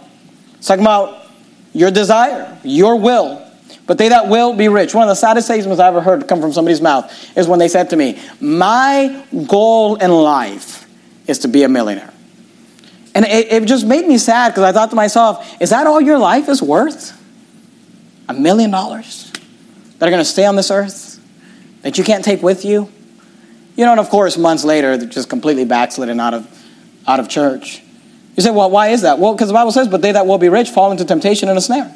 [0.58, 1.25] It's talking about
[1.73, 3.45] your desire, your will.
[3.88, 4.93] But they that will be rich.
[4.93, 7.67] One of the saddest statements I ever heard come from somebody's mouth is when they
[7.67, 10.88] said to me, My goal in life
[11.27, 12.13] is to be a millionaire.
[13.15, 15.99] And it, it just made me sad because I thought to myself, is that all
[15.99, 17.19] your life is worth?
[18.29, 19.32] A million dollars
[19.97, 21.19] that are going to stay on this earth?
[21.82, 22.91] That you can't take with you?
[23.75, 26.65] You know, and of course, months later, they're just completely backslidden out of,
[27.08, 27.82] out of church.
[28.36, 29.19] You say, well, why is that?
[29.19, 31.58] Well, because the Bible says, but they that will be rich fall into temptation and
[31.58, 31.93] a snare.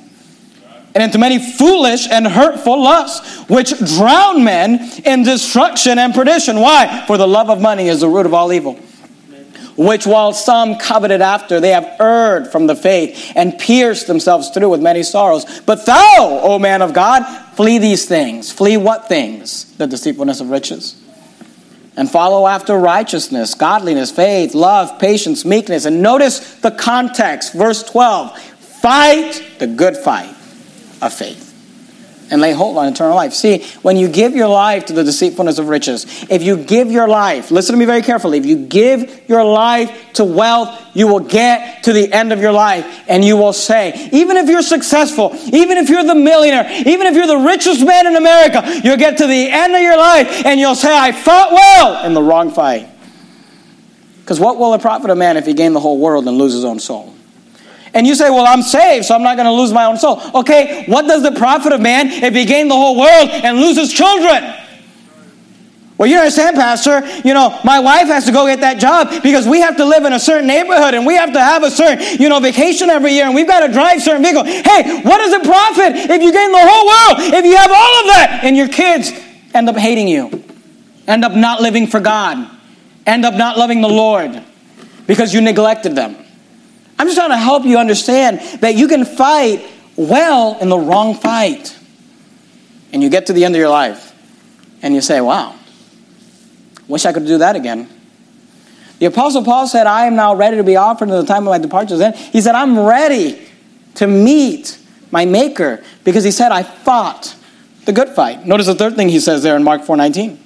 [0.94, 6.60] And into many foolish and hurtful lusts, which drown men in destruction and perdition.
[6.60, 7.06] Why?
[7.08, 8.74] For the love of money is the root of all evil.
[9.76, 14.70] Which while some coveted after, they have erred from the faith and pierced themselves through
[14.70, 15.62] with many sorrows.
[15.62, 17.24] But thou, O man of God,
[17.56, 18.52] flee these things.
[18.52, 19.76] Flee what things?
[19.78, 21.03] The deceitfulness of riches
[21.96, 25.86] and follow after righteousness, godliness, faith, love, patience, meekness.
[25.86, 30.36] And notice the context, verse 12 fight the good fight
[31.02, 31.53] of faith
[32.34, 33.32] and lay hold on eternal life.
[33.32, 37.08] See, when you give your life to the deceitfulness of riches, if you give your
[37.08, 41.20] life, listen to me very carefully, if you give your life to wealth, you will
[41.20, 45.32] get to the end of your life and you will say, even if you're successful,
[45.54, 49.20] even if you're the millionaire, even if you're the richest man in America, you'll get
[49.20, 52.50] to the end of your life and you'll say, I fought well in the wrong
[52.50, 52.90] fight.
[54.22, 56.54] Because what will it profit a man if he gain the whole world and lose
[56.54, 57.14] his own soul?
[57.94, 60.20] And you say, well, I'm saved, so I'm not going to lose my own soul.
[60.34, 63.94] Okay, what does the profit of man if he gain the whole world and loses
[63.94, 64.56] children?
[65.98, 69.48] Well, you understand, Pastor, you know, my wife has to go get that job because
[69.48, 72.20] we have to live in a certain neighborhood and we have to have a certain,
[72.20, 74.48] you know, vacation every year and we've got to drive certain vehicles.
[74.48, 78.00] Hey, what does it profit if you gain the whole world, if you have all
[78.02, 79.12] of that and your kids
[79.54, 80.44] end up hating you,
[81.08, 82.50] end up not living for God,
[83.06, 84.44] end up not loving the Lord
[85.06, 86.23] because you neglected them?
[87.04, 89.62] I'm just trying to help you understand that you can fight
[89.98, 91.78] well in the wrong fight.
[92.94, 94.16] And you get to the end of your life
[94.82, 95.54] and you say, wow,
[96.88, 97.90] wish I could do that again.
[99.00, 101.52] The Apostle Paul said, I am now ready to be offered in the time of
[101.52, 101.98] my departure.
[101.98, 103.50] Then he said, I'm ready
[103.96, 104.80] to meet
[105.12, 107.36] my Maker because he said, I fought
[107.84, 108.46] the good fight.
[108.46, 110.38] Notice the third thing he says there in Mark 4.19.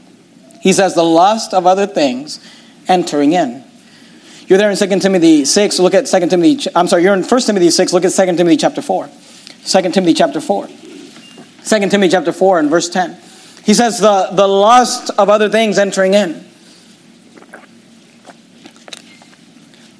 [0.61, 2.43] He says, the lust of other things
[2.87, 3.63] entering in.
[4.47, 7.41] You're there in 2 Timothy 6, look at 2 Timothy, I'm sorry, you're in 1
[7.41, 9.09] Timothy 6, look at 2 Timothy chapter 4.
[9.65, 10.67] 2 Timothy chapter 4.
[10.67, 10.73] 2
[11.65, 13.17] Timothy chapter 4 and verse 10.
[13.65, 16.45] He says, the, the lust of other things entering in.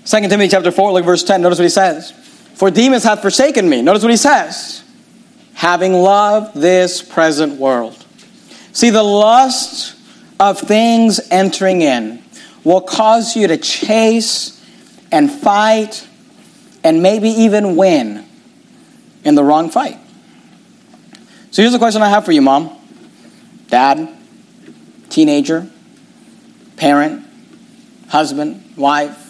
[0.06, 1.42] 2 Timothy chapter 4, look verse 10.
[1.42, 2.12] Notice what he says.
[2.56, 3.82] For Demas hath forsaken me.
[3.82, 4.82] Notice what he says.
[5.56, 8.06] Having loved this present world.
[8.72, 9.98] See, the lust
[10.40, 12.24] of things entering in
[12.64, 14.64] will cause you to chase
[15.12, 16.08] and fight
[16.84, 18.26] and maybe even win
[19.24, 19.98] in the wrong fight.
[21.52, 22.78] So here's the question I have for you, mom,
[23.68, 24.10] dad,
[25.10, 25.70] teenager,
[26.76, 27.26] parent,
[28.10, 29.24] husband, wife.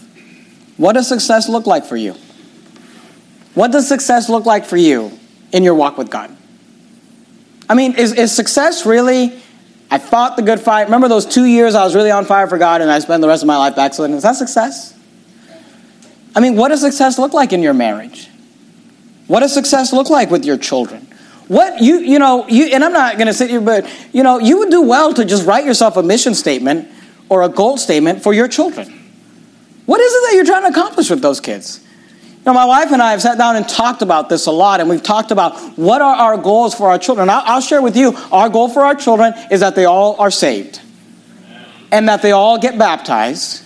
[0.77, 2.15] What does success look like for you?
[3.53, 5.17] What does success look like for you
[5.51, 6.35] in your walk with God?
[7.69, 9.41] I mean, is, is success really
[9.89, 10.83] I fought the good fight.
[10.83, 13.27] Remember those two years I was really on fire for God and I spent the
[13.27, 14.15] rest of my life backsliding?
[14.15, 14.93] Is that success?
[16.35, 18.29] I mean, what does success look like in your marriage?
[19.27, 21.07] What does success look like with your children?
[21.47, 24.37] What you you know you and I'm not going to sit here, but you know
[24.37, 26.89] you would do well to just write yourself a mission statement
[27.29, 28.87] or a goal statement for your children.
[29.85, 31.86] What is it that you're trying to accomplish with those kids?
[32.47, 34.89] Now, my wife and I have sat down and talked about this a lot, and
[34.89, 37.29] we've talked about what are our goals for our children.
[37.29, 40.31] I'll, I'll share with you our goal for our children is that they all are
[40.31, 40.79] saved,
[41.91, 43.65] and that they all get baptized,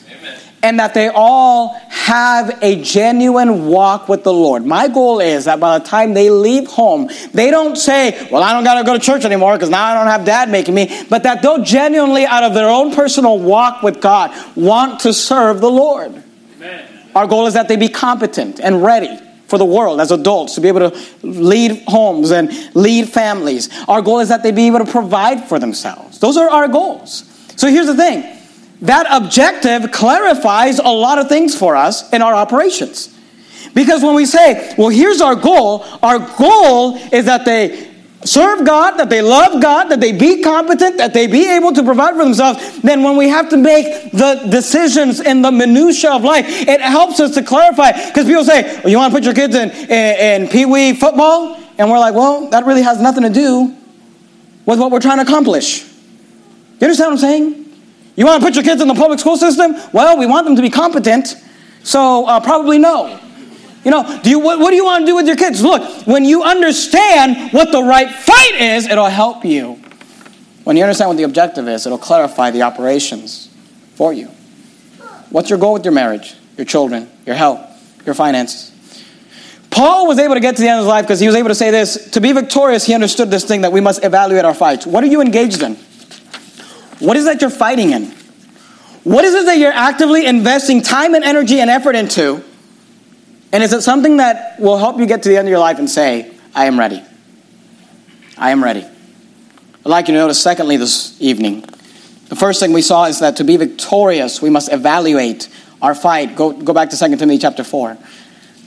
[0.64, 4.66] and that they all have a genuine walk with the Lord.
[4.66, 8.52] My goal is that by the time they leave home, they don't say, Well, I
[8.52, 11.04] don't got to go to church anymore because now I don't have dad making me,
[11.08, 15.62] but that they'll genuinely, out of their own personal walk with God, want to serve
[15.62, 16.24] the Lord.
[16.56, 16.91] Amen.
[17.16, 20.62] Our goal is that they be competent and ready for the world as adults to
[20.62, 23.70] be able to lead homes and lead families.
[23.88, 26.20] Our goal is that they be able to provide for themselves.
[26.20, 27.26] Those are our goals.
[27.58, 28.38] So here's the thing
[28.82, 33.16] that objective clarifies a lot of things for us in our operations.
[33.74, 37.91] Because when we say, well, here's our goal, our goal is that they
[38.24, 41.84] serve God, that they love God, that they be competent, that they be able to
[41.84, 46.24] provide for themselves, then when we have to make the decisions in the minutia of
[46.24, 47.92] life, it helps us to clarify.
[47.92, 50.94] Because people say, well, you want to put your kids in, in, in Pee Wee
[50.94, 51.60] football?
[51.78, 53.76] And we're like, well, that really has nothing to do
[54.66, 55.84] with what we're trying to accomplish.
[55.84, 57.62] You understand what I'm saying?
[58.16, 59.76] You want to put your kids in the public school system?
[59.94, 61.36] Well, we want them to be competent,
[61.84, 63.20] so uh, probably no.
[63.84, 65.64] You know, do you, what, what do you want to do with your kids?
[65.64, 69.82] Look, when you understand what the right fight is, it'll help you.
[70.64, 73.50] When you understand what the objective is, it'll clarify the operations
[73.96, 74.28] for you.
[75.32, 78.70] What's your goal with your marriage, your children, your health, your finances?
[79.72, 81.48] Paul was able to get to the end of his life because he was able
[81.48, 84.54] to say this to be victorious, he understood this thing that we must evaluate our
[84.54, 84.86] fights.
[84.86, 85.76] What are you engaged in?
[87.00, 88.14] What is that you're fighting in?
[89.04, 92.44] What is it that you're actively investing time and energy and effort into?
[93.52, 95.80] And is it something that will help you get to the end of your life
[95.80, 97.04] and say, I am ready?
[98.38, 98.82] I am ready.
[98.84, 101.62] I'd like you to notice, secondly, this evening,
[102.28, 105.50] the first thing we saw is that to be victorious, we must evaluate
[105.82, 106.36] our fight.
[106.36, 107.98] Go, go back to 2 Timothy chapter 4.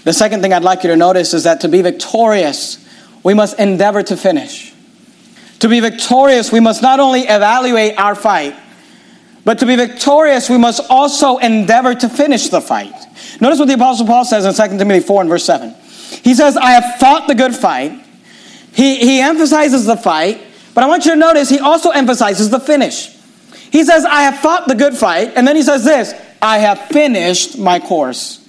[0.04, 2.84] The second thing I'd like you to notice is that to be victorious,
[3.22, 4.74] we must endeavor to finish.
[5.60, 8.54] To be victorious, we must not only evaluate our fight,
[9.44, 12.94] But to be victorious, we must also endeavor to finish the fight.
[13.40, 15.74] Notice what the Apostle Paul says in 2 Timothy 4 and verse 7.
[16.22, 17.92] He says, I have fought the good fight.
[18.72, 20.40] He, he emphasizes the fight,
[20.74, 23.10] but I want you to notice he also emphasizes the finish.
[23.70, 26.78] He says, I have fought the good fight, and then he says this I have
[26.88, 28.43] finished my course.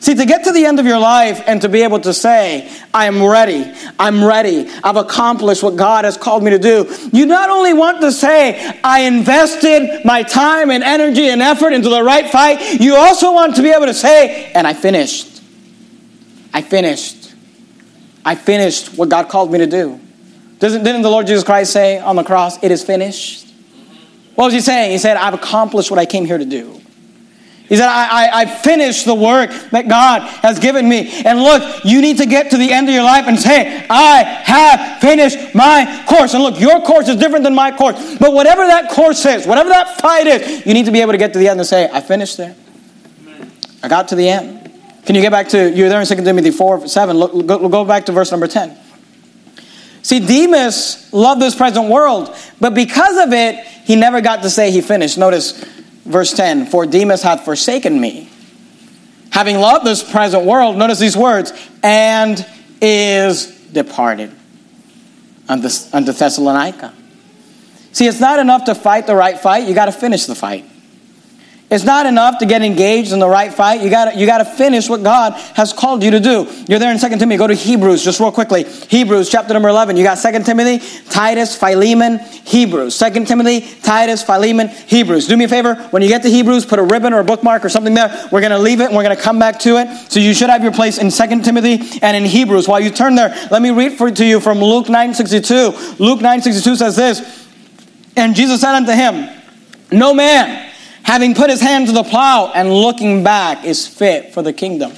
[0.00, 2.70] See, to get to the end of your life and to be able to say,
[2.94, 7.26] I am ready, I'm ready, I've accomplished what God has called me to do, you
[7.26, 12.02] not only want to say, I invested my time and energy and effort into the
[12.02, 15.42] right fight, you also want to be able to say, and I finished.
[16.54, 17.34] I finished.
[18.24, 20.00] I finished what God called me to do.
[20.60, 23.48] Doesn't, didn't the Lord Jesus Christ say on the cross, It is finished?
[24.34, 24.92] What was he saying?
[24.92, 26.77] He said, I've accomplished what I came here to do.
[27.68, 31.22] He said, I, I, I, finished the work that God has given me.
[31.24, 34.22] And look, you need to get to the end of your life and say, I
[34.22, 36.32] have finished my course.
[36.32, 38.16] And look, your course is different than my course.
[38.18, 41.18] But whatever that course is, whatever that fight is, you need to be able to
[41.18, 42.56] get to the end and say, I finished there.
[43.82, 44.72] I got to the end.
[45.04, 47.16] Can you get back to, you're there in 2 Timothy 4, 7.
[47.18, 48.78] Look, go, go back to verse number 10.
[50.02, 54.70] See, Demas loved this present world, but because of it, he never got to say
[54.70, 55.18] he finished.
[55.18, 55.62] Notice
[56.08, 58.28] verse 10 For Demas hath forsaken me,
[59.30, 62.44] having loved this present world, notice these words, and
[62.80, 64.32] is departed
[65.48, 66.92] unto, Thessalonica.
[67.92, 70.64] See, it's not enough to fight the right fight, you got to finish the fight.
[71.70, 73.82] It's not enough to get engaged in the right fight.
[73.82, 76.46] You got you got to finish what God has called you to do.
[76.66, 77.36] You're there in 2 Timothy.
[77.36, 78.64] Go to Hebrews just real quickly.
[78.64, 79.98] Hebrews chapter number 11.
[79.98, 80.78] You got 2 Timothy,
[81.10, 82.98] Titus, Philemon, Hebrews.
[82.98, 85.26] 2 Timothy, Titus, Philemon, Hebrews.
[85.26, 85.74] Do me a favor.
[85.90, 88.28] When you get to Hebrews, put a ribbon or a bookmark or something there.
[88.32, 90.10] We're going to leave it and we're going to come back to it.
[90.10, 92.66] So you should have your place in 2 Timothy and in Hebrews.
[92.66, 95.98] While you turn there, let me read for to you from Luke 9:62.
[95.98, 97.46] Luke 9:62 says this.
[98.16, 99.28] And Jesus said unto him,
[99.92, 100.67] No man
[101.08, 104.92] having put his hand to the plow and looking back is fit for the kingdom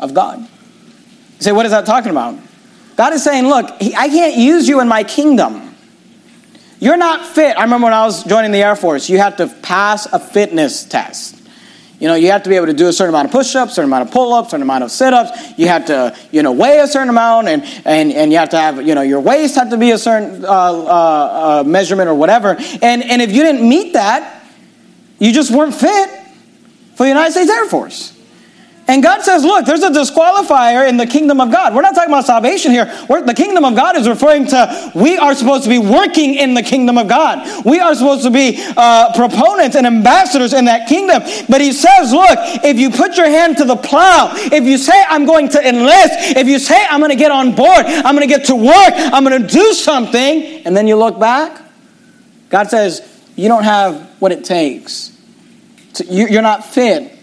[0.00, 0.38] of God.
[0.38, 0.46] You
[1.40, 2.38] say, what is that talking about?
[2.96, 5.76] God is saying, look, I can't use you in my kingdom.
[6.80, 7.58] You're not fit.
[7.58, 10.84] I remember when I was joining the Air Force, you had to pass a fitness
[10.84, 11.36] test.
[12.00, 13.90] You know, you have to be able to do a certain amount of push-ups, certain
[13.90, 15.58] amount of pull-ups, certain amount of sit-ups.
[15.58, 18.58] You have to, you know, weigh a certain amount, and and, and you have to
[18.58, 22.14] have, you know, your waist had to be a certain uh, uh, uh, measurement or
[22.14, 22.56] whatever.
[22.80, 24.37] And and if you didn't meet that,
[25.18, 26.08] you just weren't fit
[26.94, 28.18] for the United States Air Force.
[28.88, 31.74] And God says, look, there's a disqualifier in the kingdom of God.
[31.74, 32.86] We're not talking about salvation here.
[33.06, 36.54] We're, the kingdom of God is referring to we are supposed to be working in
[36.54, 37.66] the kingdom of God.
[37.66, 41.20] We are supposed to be uh, proponents and ambassadors in that kingdom.
[41.50, 45.04] But he says, look, if you put your hand to the plow, if you say,
[45.06, 48.26] I'm going to enlist, if you say, I'm going to get on board, I'm going
[48.26, 51.62] to get to work, I'm going to do something, and then you look back,
[52.48, 55.16] God says, you don't have what it takes.
[56.10, 57.16] You're not fit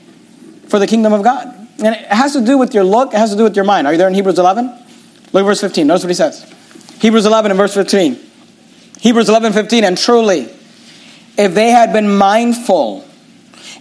[0.69, 1.47] for the kingdom of God.
[1.83, 3.85] And it has to do with your look, it has to do with your mind.
[3.85, 4.65] Are you there in Hebrews 11?
[5.33, 5.85] Look at verse 15.
[5.85, 6.49] Notice what he says.
[7.01, 8.17] Hebrews 11 and verse 15.
[9.01, 9.83] Hebrews 11, 15.
[9.83, 10.49] And truly,
[11.37, 13.05] if they had been mindful,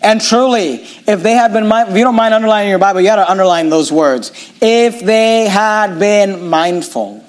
[0.03, 3.07] and truly, if they had been mindful, if you don't mind underlining your Bible, you
[3.07, 4.33] got to underline those words.
[4.61, 7.25] If they had been mindful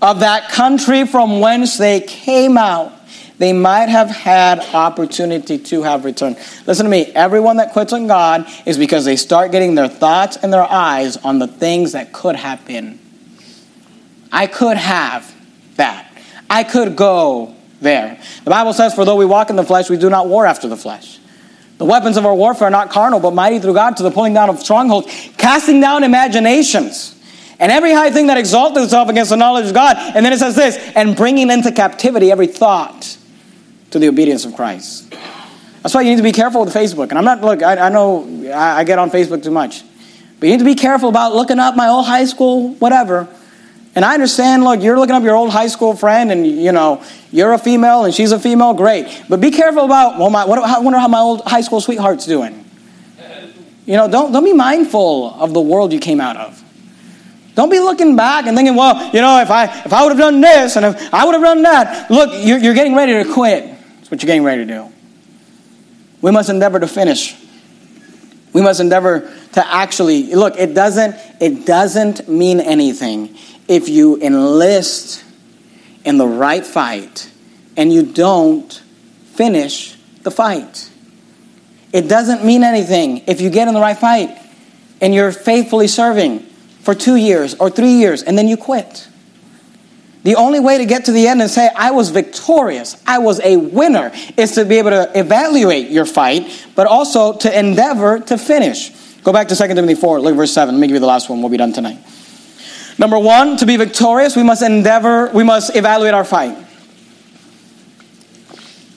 [0.00, 2.94] of that country from whence they came out,
[3.38, 6.36] they might have had opportunity to have returned.
[6.66, 7.06] Listen to me.
[7.06, 11.16] Everyone that quits on God is because they start getting their thoughts and their eyes
[11.18, 12.98] on the things that could have been.
[14.32, 15.34] I could have
[15.76, 16.10] that.
[16.48, 18.18] I could go there.
[18.44, 20.68] The Bible says, For though we walk in the flesh, we do not war after
[20.68, 21.18] the flesh.
[21.78, 24.32] The weapons of our warfare are not carnal, but mighty through God to the pulling
[24.32, 27.16] down of strongholds, casting down imaginations
[27.58, 29.96] and every high thing that exalted itself against the knowledge of God.
[29.98, 33.18] And then it says this, and bringing into captivity every thought
[33.90, 35.14] to the obedience of Christ.
[35.82, 37.10] That's why you need to be careful with Facebook.
[37.10, 39.84] And I'm not, look, I, I know I, I get on Facebook too much.
[40.40, 43.28] But you need to be careful about looking up my old high school, whatever.
[43.94, 47.02] And I understand, look, you're looking up your old high school friend and, you know,
[47.32, 49.22] you're a female and she's a female, great.
[49.28, 52.26] But be careful about, well, my, what, I wonder how my old high school sweetheart's
[52.26, 52.64] doing.
[53.86, 56.62] You know, don't, don't be mindful of the world you came out of.
[57.54, 60.18] Don't be looking back and thinking, well, you know, if I, if I would have
[60.18, 62.10] done this and if I would have done that.
[62.10, 63.75] Look, you're, you're getting ready to quit.
[64.06, 64.92] That's what you're getting ready to do.
[66.22, 67.34] We must endeavor to finish.
[68.52, 75.24] We must endeavor to actually look, it doesn't it doesn't mean anything if you enlist
[76.04, 77.28] in the right fight
[77.76, 78.72] and you don't
[79.34, 80.88] finish the fight.
[81.92, 84.38] It doesn't mean anything if you get in the right fight
[85.00, 86.46] and you're faithfully serving
[86.82, 89.08] for 2 years or 3 years and then you quit.
[90.26, 93.38] The only way to get to the end and say, I was victorious, I was
[93.44, 98.36] a winner, is to be able to evaluate your fight, but also to endeavor to
[98.36, 98.90] finish.
[99.22, 100.74] Go back to 2 Timothy 4, look at verse 7.
[100.74, 102.00] Let me give you the last one, we'll be done tonight.
[102.98, 106.58] Number one, to be victorious, we must endeavor, we must evaluate our fight.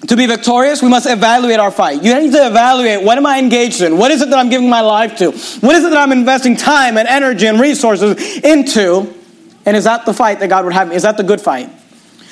[0.07, 2.01] To be victorious, we must evaluate our fight.
[2.01, 3.99] You need to evaluate what am I engaged in?
[3.99, 5.25] What is it that I'm giving my life to?
[5.27, 9.18] What is it that I'm investing time and energy and resources into?
[9.65, 10.91] And is that the fight that God would have?
[10.91, 11.69] Is that the good fight?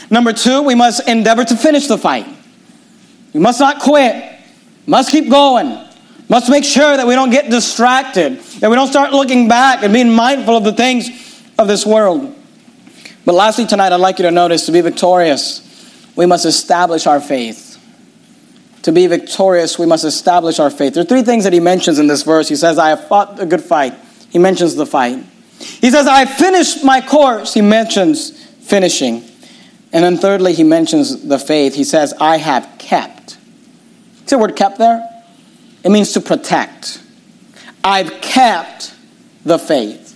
[0.10, 2.28] Number two, we must endeavor to finish the fight.
[3.34, 4.40] We must not quit.
[4.86, 5.86] Must keep going.
[6.30, 9.94] Must make sure that we don't get distracted, that we don't start looking back and
[9.94, 11.10] being mindful of the things
[11.58, 12.36] of this world.
[13.26, 15.62] But lastly, tonight, I'd like you to notice to be victorious,
[16.16, 17.66] we must establish our faith.
[18.84, 20.94] To be victorious, we must establish our faith.
[20.94, 22.48] There are three things that he mentions in this verse.
[22.48, 23.94] He says, I have fought a good fight.
[24.30, 25.24] He mentions the fight.
[25.60, 27.54] He says, I finished my course.
[27.54, 28.32] He mentions
[28.68, 29.24] finishing.
[29.94, 31.76] And then thirdly, he mentions the faith.
[31.76, 33.32] He says, I have kept.
[34.26, 35.08] See the word kept there?
[35.84, 37.02] It means to protect.
[37.84, 38.94] I've kept
[39.46, 40.16] the faith.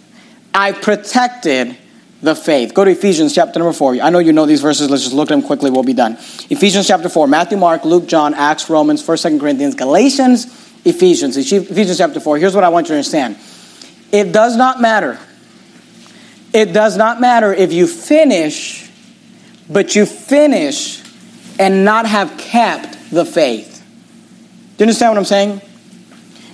[0.54, 1.78] I protected
[2.22, 2.74] the faith.
[2.74, 4.02] Go to Ephesians chapter number 4.
[4.02, 4.90] I know you know these verses.
[4.90, 5.72] Let's just look at them quickly.
[5.72, 6.14] We'll be done.
[6.50, 7.28] Ephesians chapter 4.
[7.28, 10.46] Matthew, Mark, Luke, John, Acts, Romans, 1st, 2nd Corinthians, Galatians,
[10.84, 11.38] Ephesians.
[11.38, 12.38] Ephesians chapter 4.
[12.38, 13.38] Here's what I want you to understand.
[14.12, 15.18] It does not matter
[16.54, 18.90] it does not matter if you finish,
[19.70, 21.02] but you finish
[21.60, 23.84] and not have kept the faith.
[24.78, 25.62] Do you understand what I'm saying?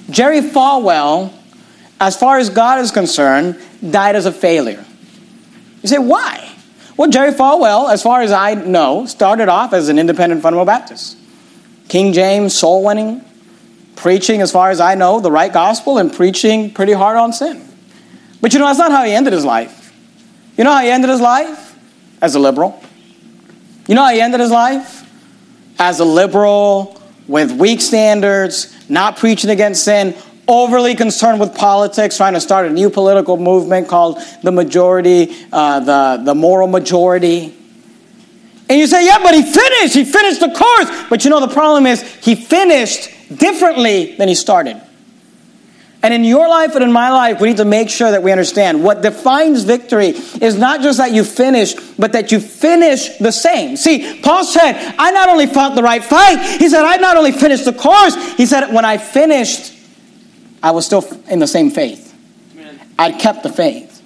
[0.10, 1.34] Jerry Falwell,
[2.00, 4.86] as far as God is concerned, died as a failure.
[5.82, 6.54] You say, why?
[6.96, 11.18] Well, Jerry Falwell, as far as I know, started off as an independent fundamental Baptist.
[11.88, 13.24] King James, soul winning,
[13.96, 17.64] preaching, as far as I know, the right gospel and preaching pretty hard on sin.
[18.42, 19.87] But you know, that's not how he ended his life.
[20.58, 21.78] You know how he ended his life?
[22.22, 22.84] As a liberal.
[23.88, 25.08] You know how he ended his life?
[25.80, 30.16] As a liberal with weak standards, not preaching against sin,
[30.48, 35.80] overly concerned with politics, trying to start a new political movement called the majority, uh,
[35.80, 37.54] the, the moral majority.
[38.70, 39.94] And you say, yeah, but he finished.
[39.94, 41.10] He finished the course.
[41.10, 44.82] But you know, the problem is he finished differently than he started.
[46.04, 48.32] And in your life and in my life, we need to make sure that we
[48.32, 53.32] understand what defines victory is not just that you finish, but that you finish the
[53.32, 53.76] same.
[53.78, 57.32] See, Paul said, I not only fought the right fight, he said, I not only
[57.32, 59.74] finished the course, he said, when I finished,
[60.62, 62.16] I was still in the same faith.
[62.54, 62.80] Amen.
[63.00, 64.02] I'd kept the faith.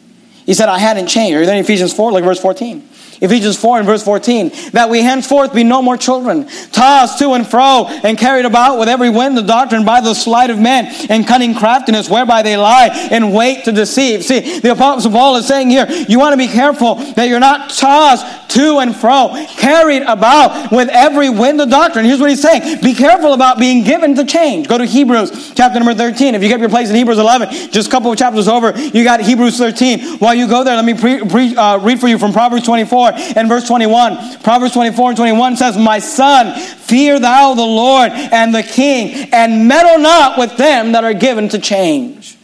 [0.45, 1.37] He said, I hadn't changed.
[1.37, 2.87] Or then Ephesians 4, like verse 14.
[3.21, 7.47] Ephesians 4 and verse 14, that we henceforth be no more children, tossed to and
[7.47, 11.27] fro and carried about with every wind of doctrine by the sleight of men and
[11.27, 14.23] cunning craftiness whereby they lie and wait to deceive.
[14.23, 17.69] See, the Apostle Paul is saying here, you want to be careful that you're not
[17.69, 22.05] tossed to and fro, carried about with every wind of doctrine.
[22.05, 22.81] Here's what he's saying.
[22.81, 24.67] Be careful about being given to change.
[24.67, 26.35] Go to Hebrews chapter number 13.
[26.35, 29.03] If you get your place in Hebrews 11, just a couple of chapters over, you
[29.03, 30.17] got Hebrews 13.
[30.17, 33.11] While you go there, let me pre- pre- uh, read for you from Proverbs 24
[33.35, 34.39] and verse 21.
[34.41, 39.67] Proverbs 24 and 21 says, My son, fear thou the Lord and the king, and
[39.67, 42.37] meddle not with them that are given to change.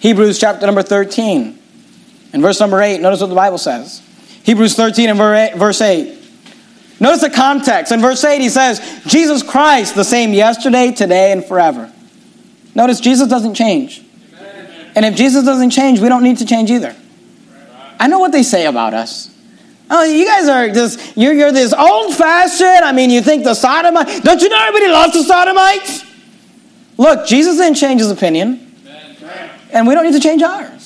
[0.00, 1.58] Hebrews chapter number 13
[2.32, 3.00] and verse number 8.
[3.00, 4.02] Notice what the Bible says.
[4.42, 5.18] Hebrews 13 and
[5.58, 6.18] verse 8.
[7.00, 7.92] Notice the context.
[7.92, 11.90] In verse 8, he says, Jesus Christ, the same yesterday, today, and forever.
[12.74, 14.04] Notice Jesus doesn't change.
[14.94, 16.94] And if Jesus doesn't change, we don't need to change either.
[17.98, 19.34] I know what they say about us.
[19.90, 22.84] Oh, you guys are just, you're, you're this old fashioned.
[22.84, 26.04] I mean, you think the Sodomites, don't you know everybody loves the Sodomites?
[26.96, 28.66] Look, Jesus didn't change his opinion.
[29.72, 30.79] And we don't need to change ours.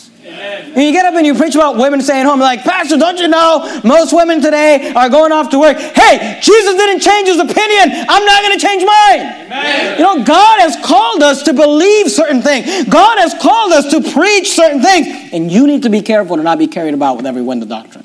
[0.45, 3.29] And you get up and you preach about women staying home, like, Pastor, don't you
[3.29, 5.77] know most women today are going off to work?
[5.77, 8.05] Hey, Jesus didn't change his opinion.
[8.09, 9.21] I'm not going to change mine.
[9.47, 9.99] Amen.
[9.99, 14.13] You know, God has called us to believe certain things, God has called us to
[14.13, 15.33] preach certain things.
[15.33, 17.69] And you need to be careful to not be carried about with every wind of
[17.69, 18.05] doctrine.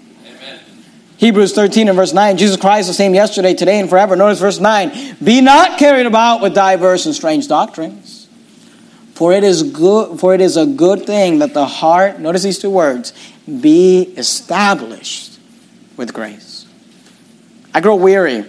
[1.17, 4.15] Hebrews 13 and verse 9, Jesus Christ the same yesterday, today, and forever.
[4.15, 5.17] Notice verse 9.
[5.21, 8.18] Be not carried about with diverse and strange doctrines
[9.19, 12.57] for it is good for it is a good thing that the heart, notice these
[12.57, 13.11] two words,
[13.45, 15.37] be established
[15.97, 16.65] with grace.
[17.73, 18.45] I grow weary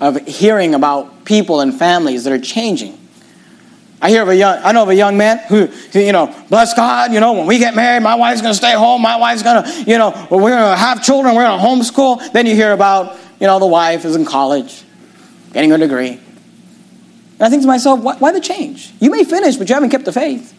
[0.00, 2.98] of hearing about people and families that are changing.
[4.00, 6.72] I hear of a young, I know of a young man who, you know, bless
[6.72, 9.02] God, you know, when we get married, my wife's going to stay home.
[9.02, 11.34] My wife's going to, you know, we're going to have children.
[11.34, 12.32] We're going to homeschool.
[12.32, 14.82] Then you hear about, you know, the wife is in college,
[15.52, 16.21] getting her degree.
[17.42, 18.92] And I think to myself, why, why the change?
[19.00, 20.54] You may finish, but you haven't kept the faith.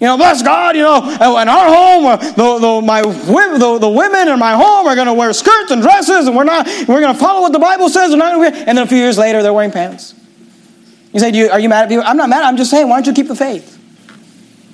[0.00, 3.88] You know, bless God, you know, in our home, uh, the, the, my, the, the
[3.88, 7.00] women in my home are going to wear skirts and dresses, and we're not, we're
[7.00, 8.12] going to follow what the Bible says.
[8.12, 10.16] Not, and then a few years later, they're wearing pants.
[11.12, 12.02] You say, you, are you mad at people?
[12.04, 12.42] I'm not mad.
[12.42, 13.78] I'm just saying, why don't you keep the faith?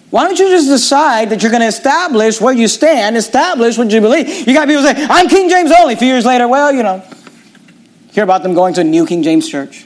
[0.09, 3.91] Why don't you just decide that you're going to establish where you stand, establish what
[3.91, 4.49] you believe?
[4.49, 5.93] You got people say, I'm King James only.
[5.93, 7.05] A few years later, well, you know,
[8.13, 9.85] hear about them going to a new King James church,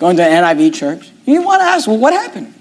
[0.00, 1.10] going to an NIV church.
[1.26, 2.52] You want to ask, well, what happened?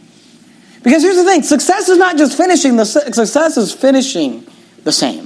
[0.84, 4.46] Because here's the thing success is not just finishing, the success is finishing
[4.84, 5.26] the same.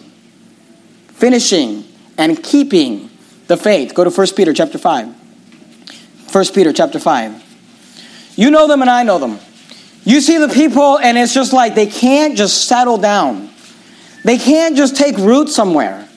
[1.09, 1.83] Finishing
[2.17, 3.09] and keeping
[3.47, 3.93] the faith.
[3.93, 5.07] Go to 1 Peter chapter 5.
[6.31, 7.43] 1 Peter chapter 5.
[8.35, 9.39] You know them and I know them.
[10.05, 13.49] You see the people, and it's just like they can't just settle down.
[14.23, 16.07] They can't just take root somewhere.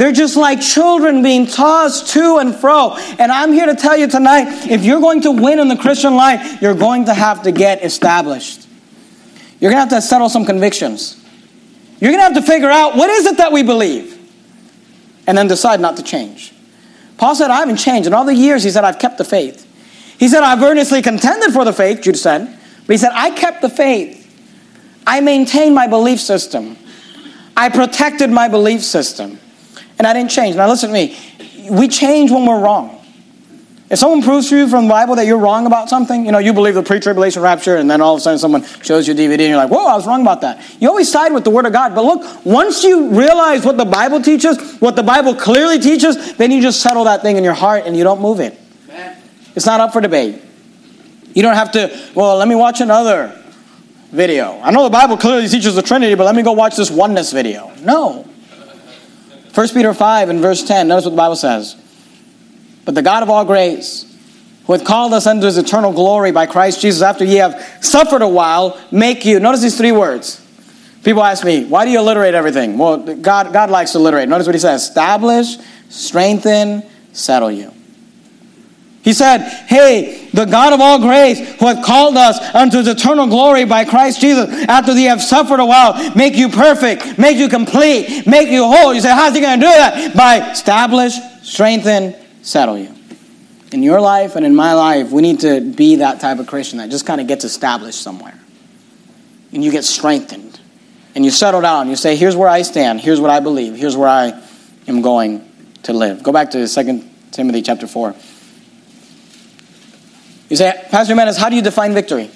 [0.00, 2.96] They're just like children being tossed to and fro.
[3.18, 6.14] And I'm here to tell you tonight if you're going to win in the Christian
[6.14, 8.66] life, you're going to have to get established.
[9.60, 11.22] You're going to have to settle some convictions.
[12.00, 14.18] You're going to have to figure out what is it that we believe
[15.26, 16.54] and then decide not to change.
[17.18, 18.06] Paul said, I haven't changed.
[18.06, 19.66] In all the years, he said, I've kept the faith.
[20.18, 22.58] He said, I've earnestly contended for the faith, Jude said.
[22.86, 24.16] But he said, I kept the faith.
[25.06, 26.78] I maintained my belief system.
[27.54, 29.38] I protected my belief system.
[30.00, 30.56] And I didn't change.
[30.56, 31.14] Now, listen to me.
[31.70, 33.04] We change when we're wrong.
[33.90, 36.38] If someone proves to you from the Bible that you're wrong about something, you know,
[36.38, 39.16] you believe the pre-tribulation rapture, and then all of a sudden someone shows you a
[39.18, 40.64] DVD and you're like, whoa, I was wrong about that.
[40.80, 41.94] You always side with the Word of God.
[41.94, 46.50] But look, once you realize what the Bible teaches, what the Bible clearly teaches, then
[46.50, 48.58] you just settle that thing in your heart and you don't move it.
[49.54, 50.40] It's not up for debate.
[51.34, 53.38] You don't have to, well, let me watch another
[54.12, 54.58] video.
[54.62, 57.32] I know the Bible clearly teaches the Trinity, but let me go watch this oneness
[57.32, 57.70] video.
[57.80, 58.26] No.
[59.54, 61.76] 1 Peter 5 and verse 10, notice what the Bible says.
[62.84, 64.06] But the God of all grace,
[64.66, 68.22] who hath called us unto his eternal glory by Christ Jesus, after ye have suffered
[68.22, 69.40] a while, make you.
[69.40, 70.46] Notice these three words.
[71.02, 72.76] People ask me, why do you alliterate everything?
[72.76, 74.28] Well, God, God likes to alliterate.
[74.28, 75.56] Notice what he says establish,
[75.88, 76.82] strengthen,
[77.12, 77.72] settle you.
[79.02, 83.26] He said, Hey, the God of all grace, who hath called us unto his eternal
[83.26, 87.48] glory by Christ Jesus, after ye have suffered a while, make you perfect, make you
[87.48, 88.92] complete, make you whole.
[88.92, 90.14] You say, How's he going to do that?
[90.14, 92.94] By establish, strengthen, settle you.
[93.72, 96.78] In your life and in my life, we need to be that type of Christian
[96.78, 98.38] that just kind of gets established somewhere.
[99.52, 100.58] And you get strengthened.
[101.14, 101.88] And you settle down.
[101.88, 103.00] You say, here's where I stand.
[103.00, 103.76] Here's what I believe.
[103.76, 104.40] Here's where I
[104.86, 105.48] am going
[105.84, 106.22] to live.
[106.22, 108.14] Go back to 2 Timothy chapter 4.
[110.50, 112.30] You say, Pastor Jimenez, how do you define victory?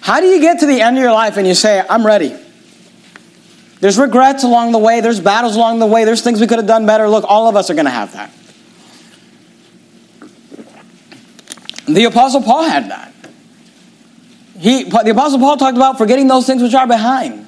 [0.00, 2.34] How do you get to the end of your life and you say, I'm ready?
[3.80, 6.66] There's regrets along the way, there's battles along the way, there's things we could have
[6.66, 7.06] done better.
[7.08, 8.32] Look, all of us are going to have that.
[11.86, 13.14] The Apostle Paul had that.
[14.58, 17.47] He, the Apostle Paul talked about forgetting those things which are behind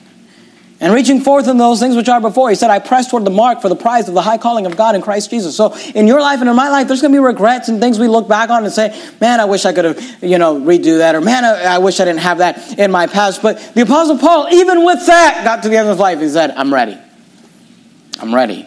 [0.81, 2.49] and reaching forth in those things which are before.
[2.49, 4.76] He said, I press toward the mark for the prize of the high calling of
[4.76, 5.55] God in Christ Jesus.
[5.55, 7.99] So in your life and in my life, there's going to be regrets and things
[7.99, 10.99] we look back on and say, man, I wish I could have, you know, redo
[10.99, 11.14] that.
[11.14, 13.43] Or man, I, I wish I didn't have that in my past.
[13.43, 16.18] But the Apostle Paul, even with that, got to the end of his life.
[16.18, 16.99] He said, I'm ready.
[18.18, 18.66] I'm ready.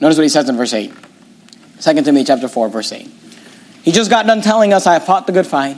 [0.00, 0.92] Notice what he says in verse 8.
[1.80, 3.08] 2 Timothy chapter 4, verse 8.
[3.82, 5.76] He just got done telling us, I have fought the good fight.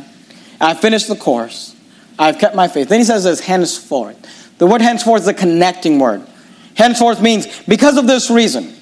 [0.61, 1.77] I've finished the course.
[2.19, 2.89] I've kept my faith.
[2.89, 4.42] Then he says this, henceforth.
[4.63, 6.25] The word henceforth is a connecting word.
[6.77, 8.73] Henceforth means because of this reason.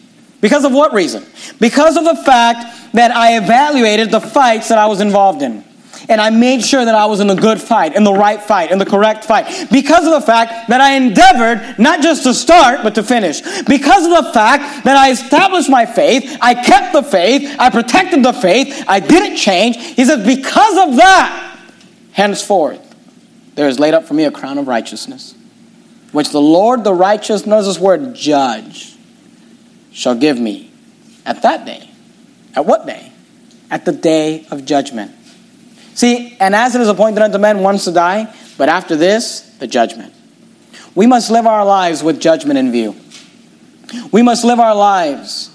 [0.42, 1.24] Because of what reason?
[1.58, 5.64] Because of the fact that I evaluated the fights that I was involved in
[6.10, 8.70] and I made sure that I was in the good fight, in the right fight,
[8.70, 9.70] in the correct fight.
[9.72, 13.40] Because of the fact that I endeavored not just to start, but to finish.
[13.62, 18.22] Because of the fact that I established my faith, I kept the faith, I protected
[18.22, 19.78] the faith, I didn't change.
[19.78, 21.58] He says, because of that,
[22.12, 22.86] henceforth,
[23.54, 25.34] there is laid up for me a crown of righteousness,
[26.12, 28.96] which the Lord, the righteous, knows his word, judge,
[29.92, 30.70] shall give me
[31.24, 31.88] at that day.
[32.54, 33.12] At what day?
[33.70, 35.12] At the day of judgment.
[35.94, 39.66] See, and as it is appointed unto men once to die, but after this, the
[39.66, 40.14] judgment.
[40.94, 42.96] We must live our lives with judgment in view.
[44.12, 45.50] We must live our lives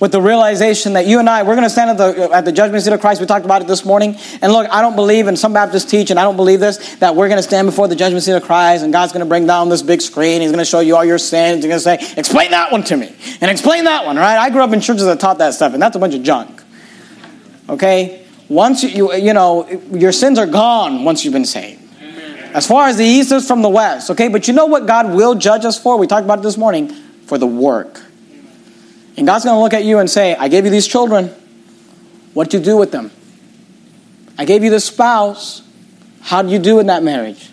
[0.00, 2.52] with the realization that you and I, we're going to stand at the, at the
[2.52, 3.20] judgment seat of Christ.
[3.20, 4.16] We talked about it this morning.
[4.40, 7.14] And look, I don't believe, and some Baptists teach, and I don't believe this, that
[7.14, 9.46] we're going to stand before the judgment seat of Christ and God's going to bring
[9.46, 10.40] down this big screen.
[10.40, 11.62] He's going to show you all your sins.
[11.62, 13.14] He's going to say, explain that one to me.
[13.42, 14.38] And explain that one, right?
[14.38, 16.62] I grew up in churches that taught that stuff, and that's a bunch of junk.
[17.68, 18.26] Okay?
[18.48, 21.80] Once you, you know, your sins are gone once you've been saved.
[22.52, 24.26] As far as the east is from the west, okay?
[24.26, 25.96] But you know what God will judge us for?
[25.96, 26.88] We talked about it this morning
[27.26, 28.02] for the work.
[29.20, 31.26] And God's going to look at you and say, I gave you these children.
[32.32, 33.10] What did you do with them?
[34.38, 35.60] I gave you this spouse.
[36.22, 37.50] How did you do in that marriage?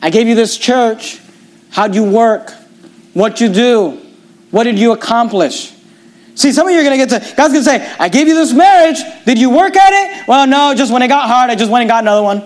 [0.00, 1.20] I gave you this church.
[1.70, 2.52] How'd you work?
[3.12, 4.00] What you do?
[4.52, 5.74] What did you accomplish?
[6.36, 8.28] See, some of you are going to get to, God's going to say, I gave
[8.28, 9.00] you this marriage.
[9.26, 10.28] Did you work at it?
[10.28, 12.44] Well, no, just when it got hard, I just went and got another one.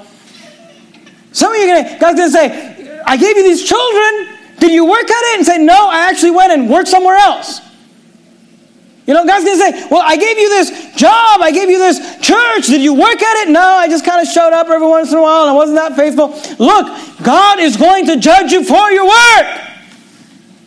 [1.33, 4.39] Some of you are going to, God's going to say, I gave you these children.
[4.59, 5.37] Did you work at it?
[5.37, 7.61] And say, no, I actually went and worked somewhere else.
[9.07, 11.79] You know, God's going to say, Well, I gave you this job, I gave you
[11.79, 12.67] this church.
[12.67, 13.51] Did you work at it?
[13.51, 15.79] No, I just kind of showed up every once in a while and I wasn't
[15.79, 16.29] that faithful.
[16.65, 19.61] Look, God is going to judge you for your work.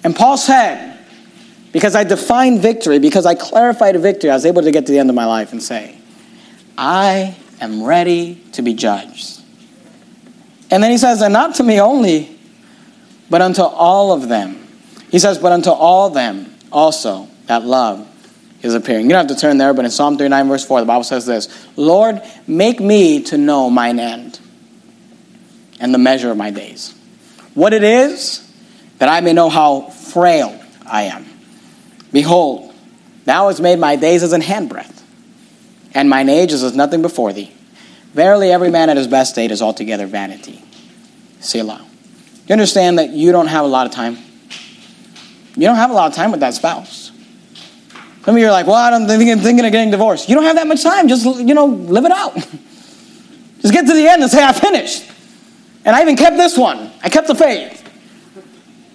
[0.04, 1.00] And Paul said,
[1.72, 4.92] Because I defined victory, because I clarified a victory, I was able to get to
[4.92, 5.98] the end of my life and say,
[6.78, 9.42] I am ready to be judged.
[10.70, 12.38] And then he says, And not to me only,
[13.32, 14.68] but unto all of them.
[15.10, 18.08] He says, But unto all them also that love
[18.68, 19.05] is appearing.
[19.05, 21.26] You don't have to turn there, but in Psalm 39, verse 4, the Bible says
[21.26, 24.39] this Lord, make me to know mine end
[25.80, 26.93] and the measure of my days.
[27.53, 28.43] What it is,
[28.99, 31.26] that I may know how frail I am.
[32.11, 32.74] Behold,
[33.26, 35.01] thou hast made my days as an handbreadth,
[35.93, 37.51] and mine age is as nothing before thee.
[38.13, 40.63] Verily, every man at his best state is altogether vanity.
[41.39, 41.86] Selah.
[42.47, 44.18] You understand that you don't have a lot of time?
[45.55, 47.07] You don't have a lot of time with that spouse.
[48.28, 50.28] Some of you are like, well, I don't think I'm thinking of getting divorced.
[50.28, 51.07] You don't have that much time.
[51.07, 52.34] Just, you know, live it out.
[53.61, 55.09] Just get to the end and say, I finished.
[55.86, 56.91] And I even kept this one.
[57.01, 57.89] I kept the faith.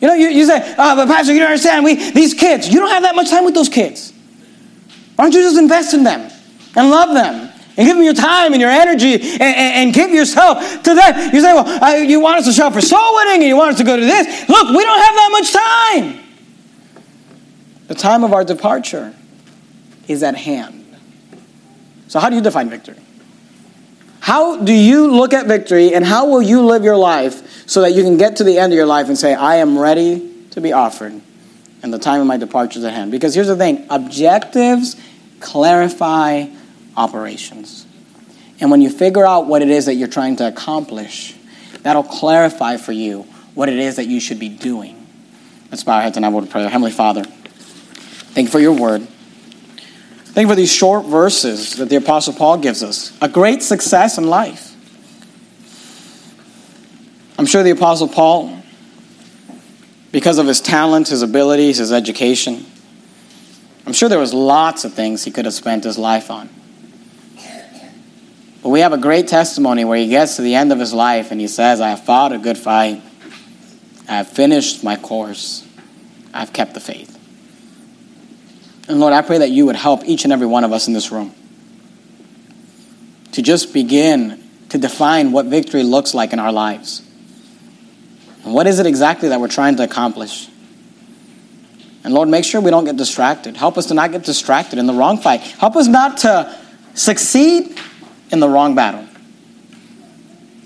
[0.02, 1.82] You know, you, you say, oh, but Pastor, you don't understand.
[1.82, 4.12] We, these kids, you don't have that much time with those kids.
[5.16, 6.30] Why don't you just invest in them
[6.76, 10.10] and love them and give them your time and your energy and, and, and give
[10.10, 11.34] yourself to them?
[11.34, 13.70] You say, well, you want us to show up for soul winning and you want
[13.70, 14.46] us to go to this.
[14.46, 16.20] Look, we don't have that much time.
[17.88, 19.14] The time of our departure
[20.08, 20.96] is at hand.
[22.08, 22.96] So, how do you define victory?
[24.22, 27.92] How do you look at victory and how will you live your life so that
[27.92, 30.60] you can get to the end of your life and say, I am ready to
[30.60, 31.20] be offered
[31.82, 33.10] and the time of my departure is at hand?
[33.10, 34.94] Because here's the thing objectives
[35.40, 36.46] clarify
[36.96, 37.84] operations.
[38.60, 41.34] And when you figure out what it is that you're trying to accomplish,
[41.82, 43.22] that'll clarify for you
[43.54, 45.04] what it is that you should be doing.
[45.72, 46.62] Let's bow our heads and I will pray.
[46.62, 49.08] Heavenly Father, thank you for your word.
[50.32, 53.16] Think for these short verses that the Apostle Paul gives us.
[53.20, 54.74] A great success in life.
[57.38, 58.62] I'm sure the Apostle Paul,
[60.10, 62.64] because of his talent, his abilities, his education,
[63.84, 66.48] I'm sure there was lots of things he could have spent his life on.
[68.62, 71.30] But we have a great testimony where he gets to the end of his life
[71.30, 73.02] and he says, I have fought a good fight.
[74.08, 75.66] I have finished my course.
[76.32, 77.11] I've kept the faith.
[78.92, 80.92] And Lord, I pray that you would help each and every one of us in
[80.92, 81.34] this room
[83.32, 87.00] to just begin to define what victory looks like in our lives.
[88.44, 90.46] And what is it exactly that we're trying to accomplish?
[92.04, 93.56] And Lord, make sure we don't get distracted.
[93.56, 95.40] Help us to not get distracted in the wrong fight.
[95.40, 96.54] Help us not to
[96.92, 97.74] succeed
[98.30, 99.06] in the wrong battle.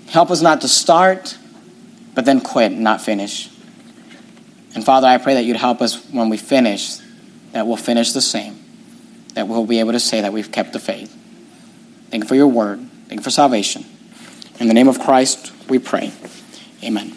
[0.09, 1.37] Help us not to start,
[2.13, 3.49] but then quit and not finish.
[4.75, 7.06] And Father, I pray that you'd help us when we finish
[7.51, 8.63] that we'll finish the same,
[9.33, 11.13] that we'll be able to say that we've kept the faith.
[12.09, 12.79] Thank you for your word.
[13.07, 13.85] Thank you for salvation.
[14.59, 16.11] In the name of Christ, we pray.
[16.83, 17.16] Amen.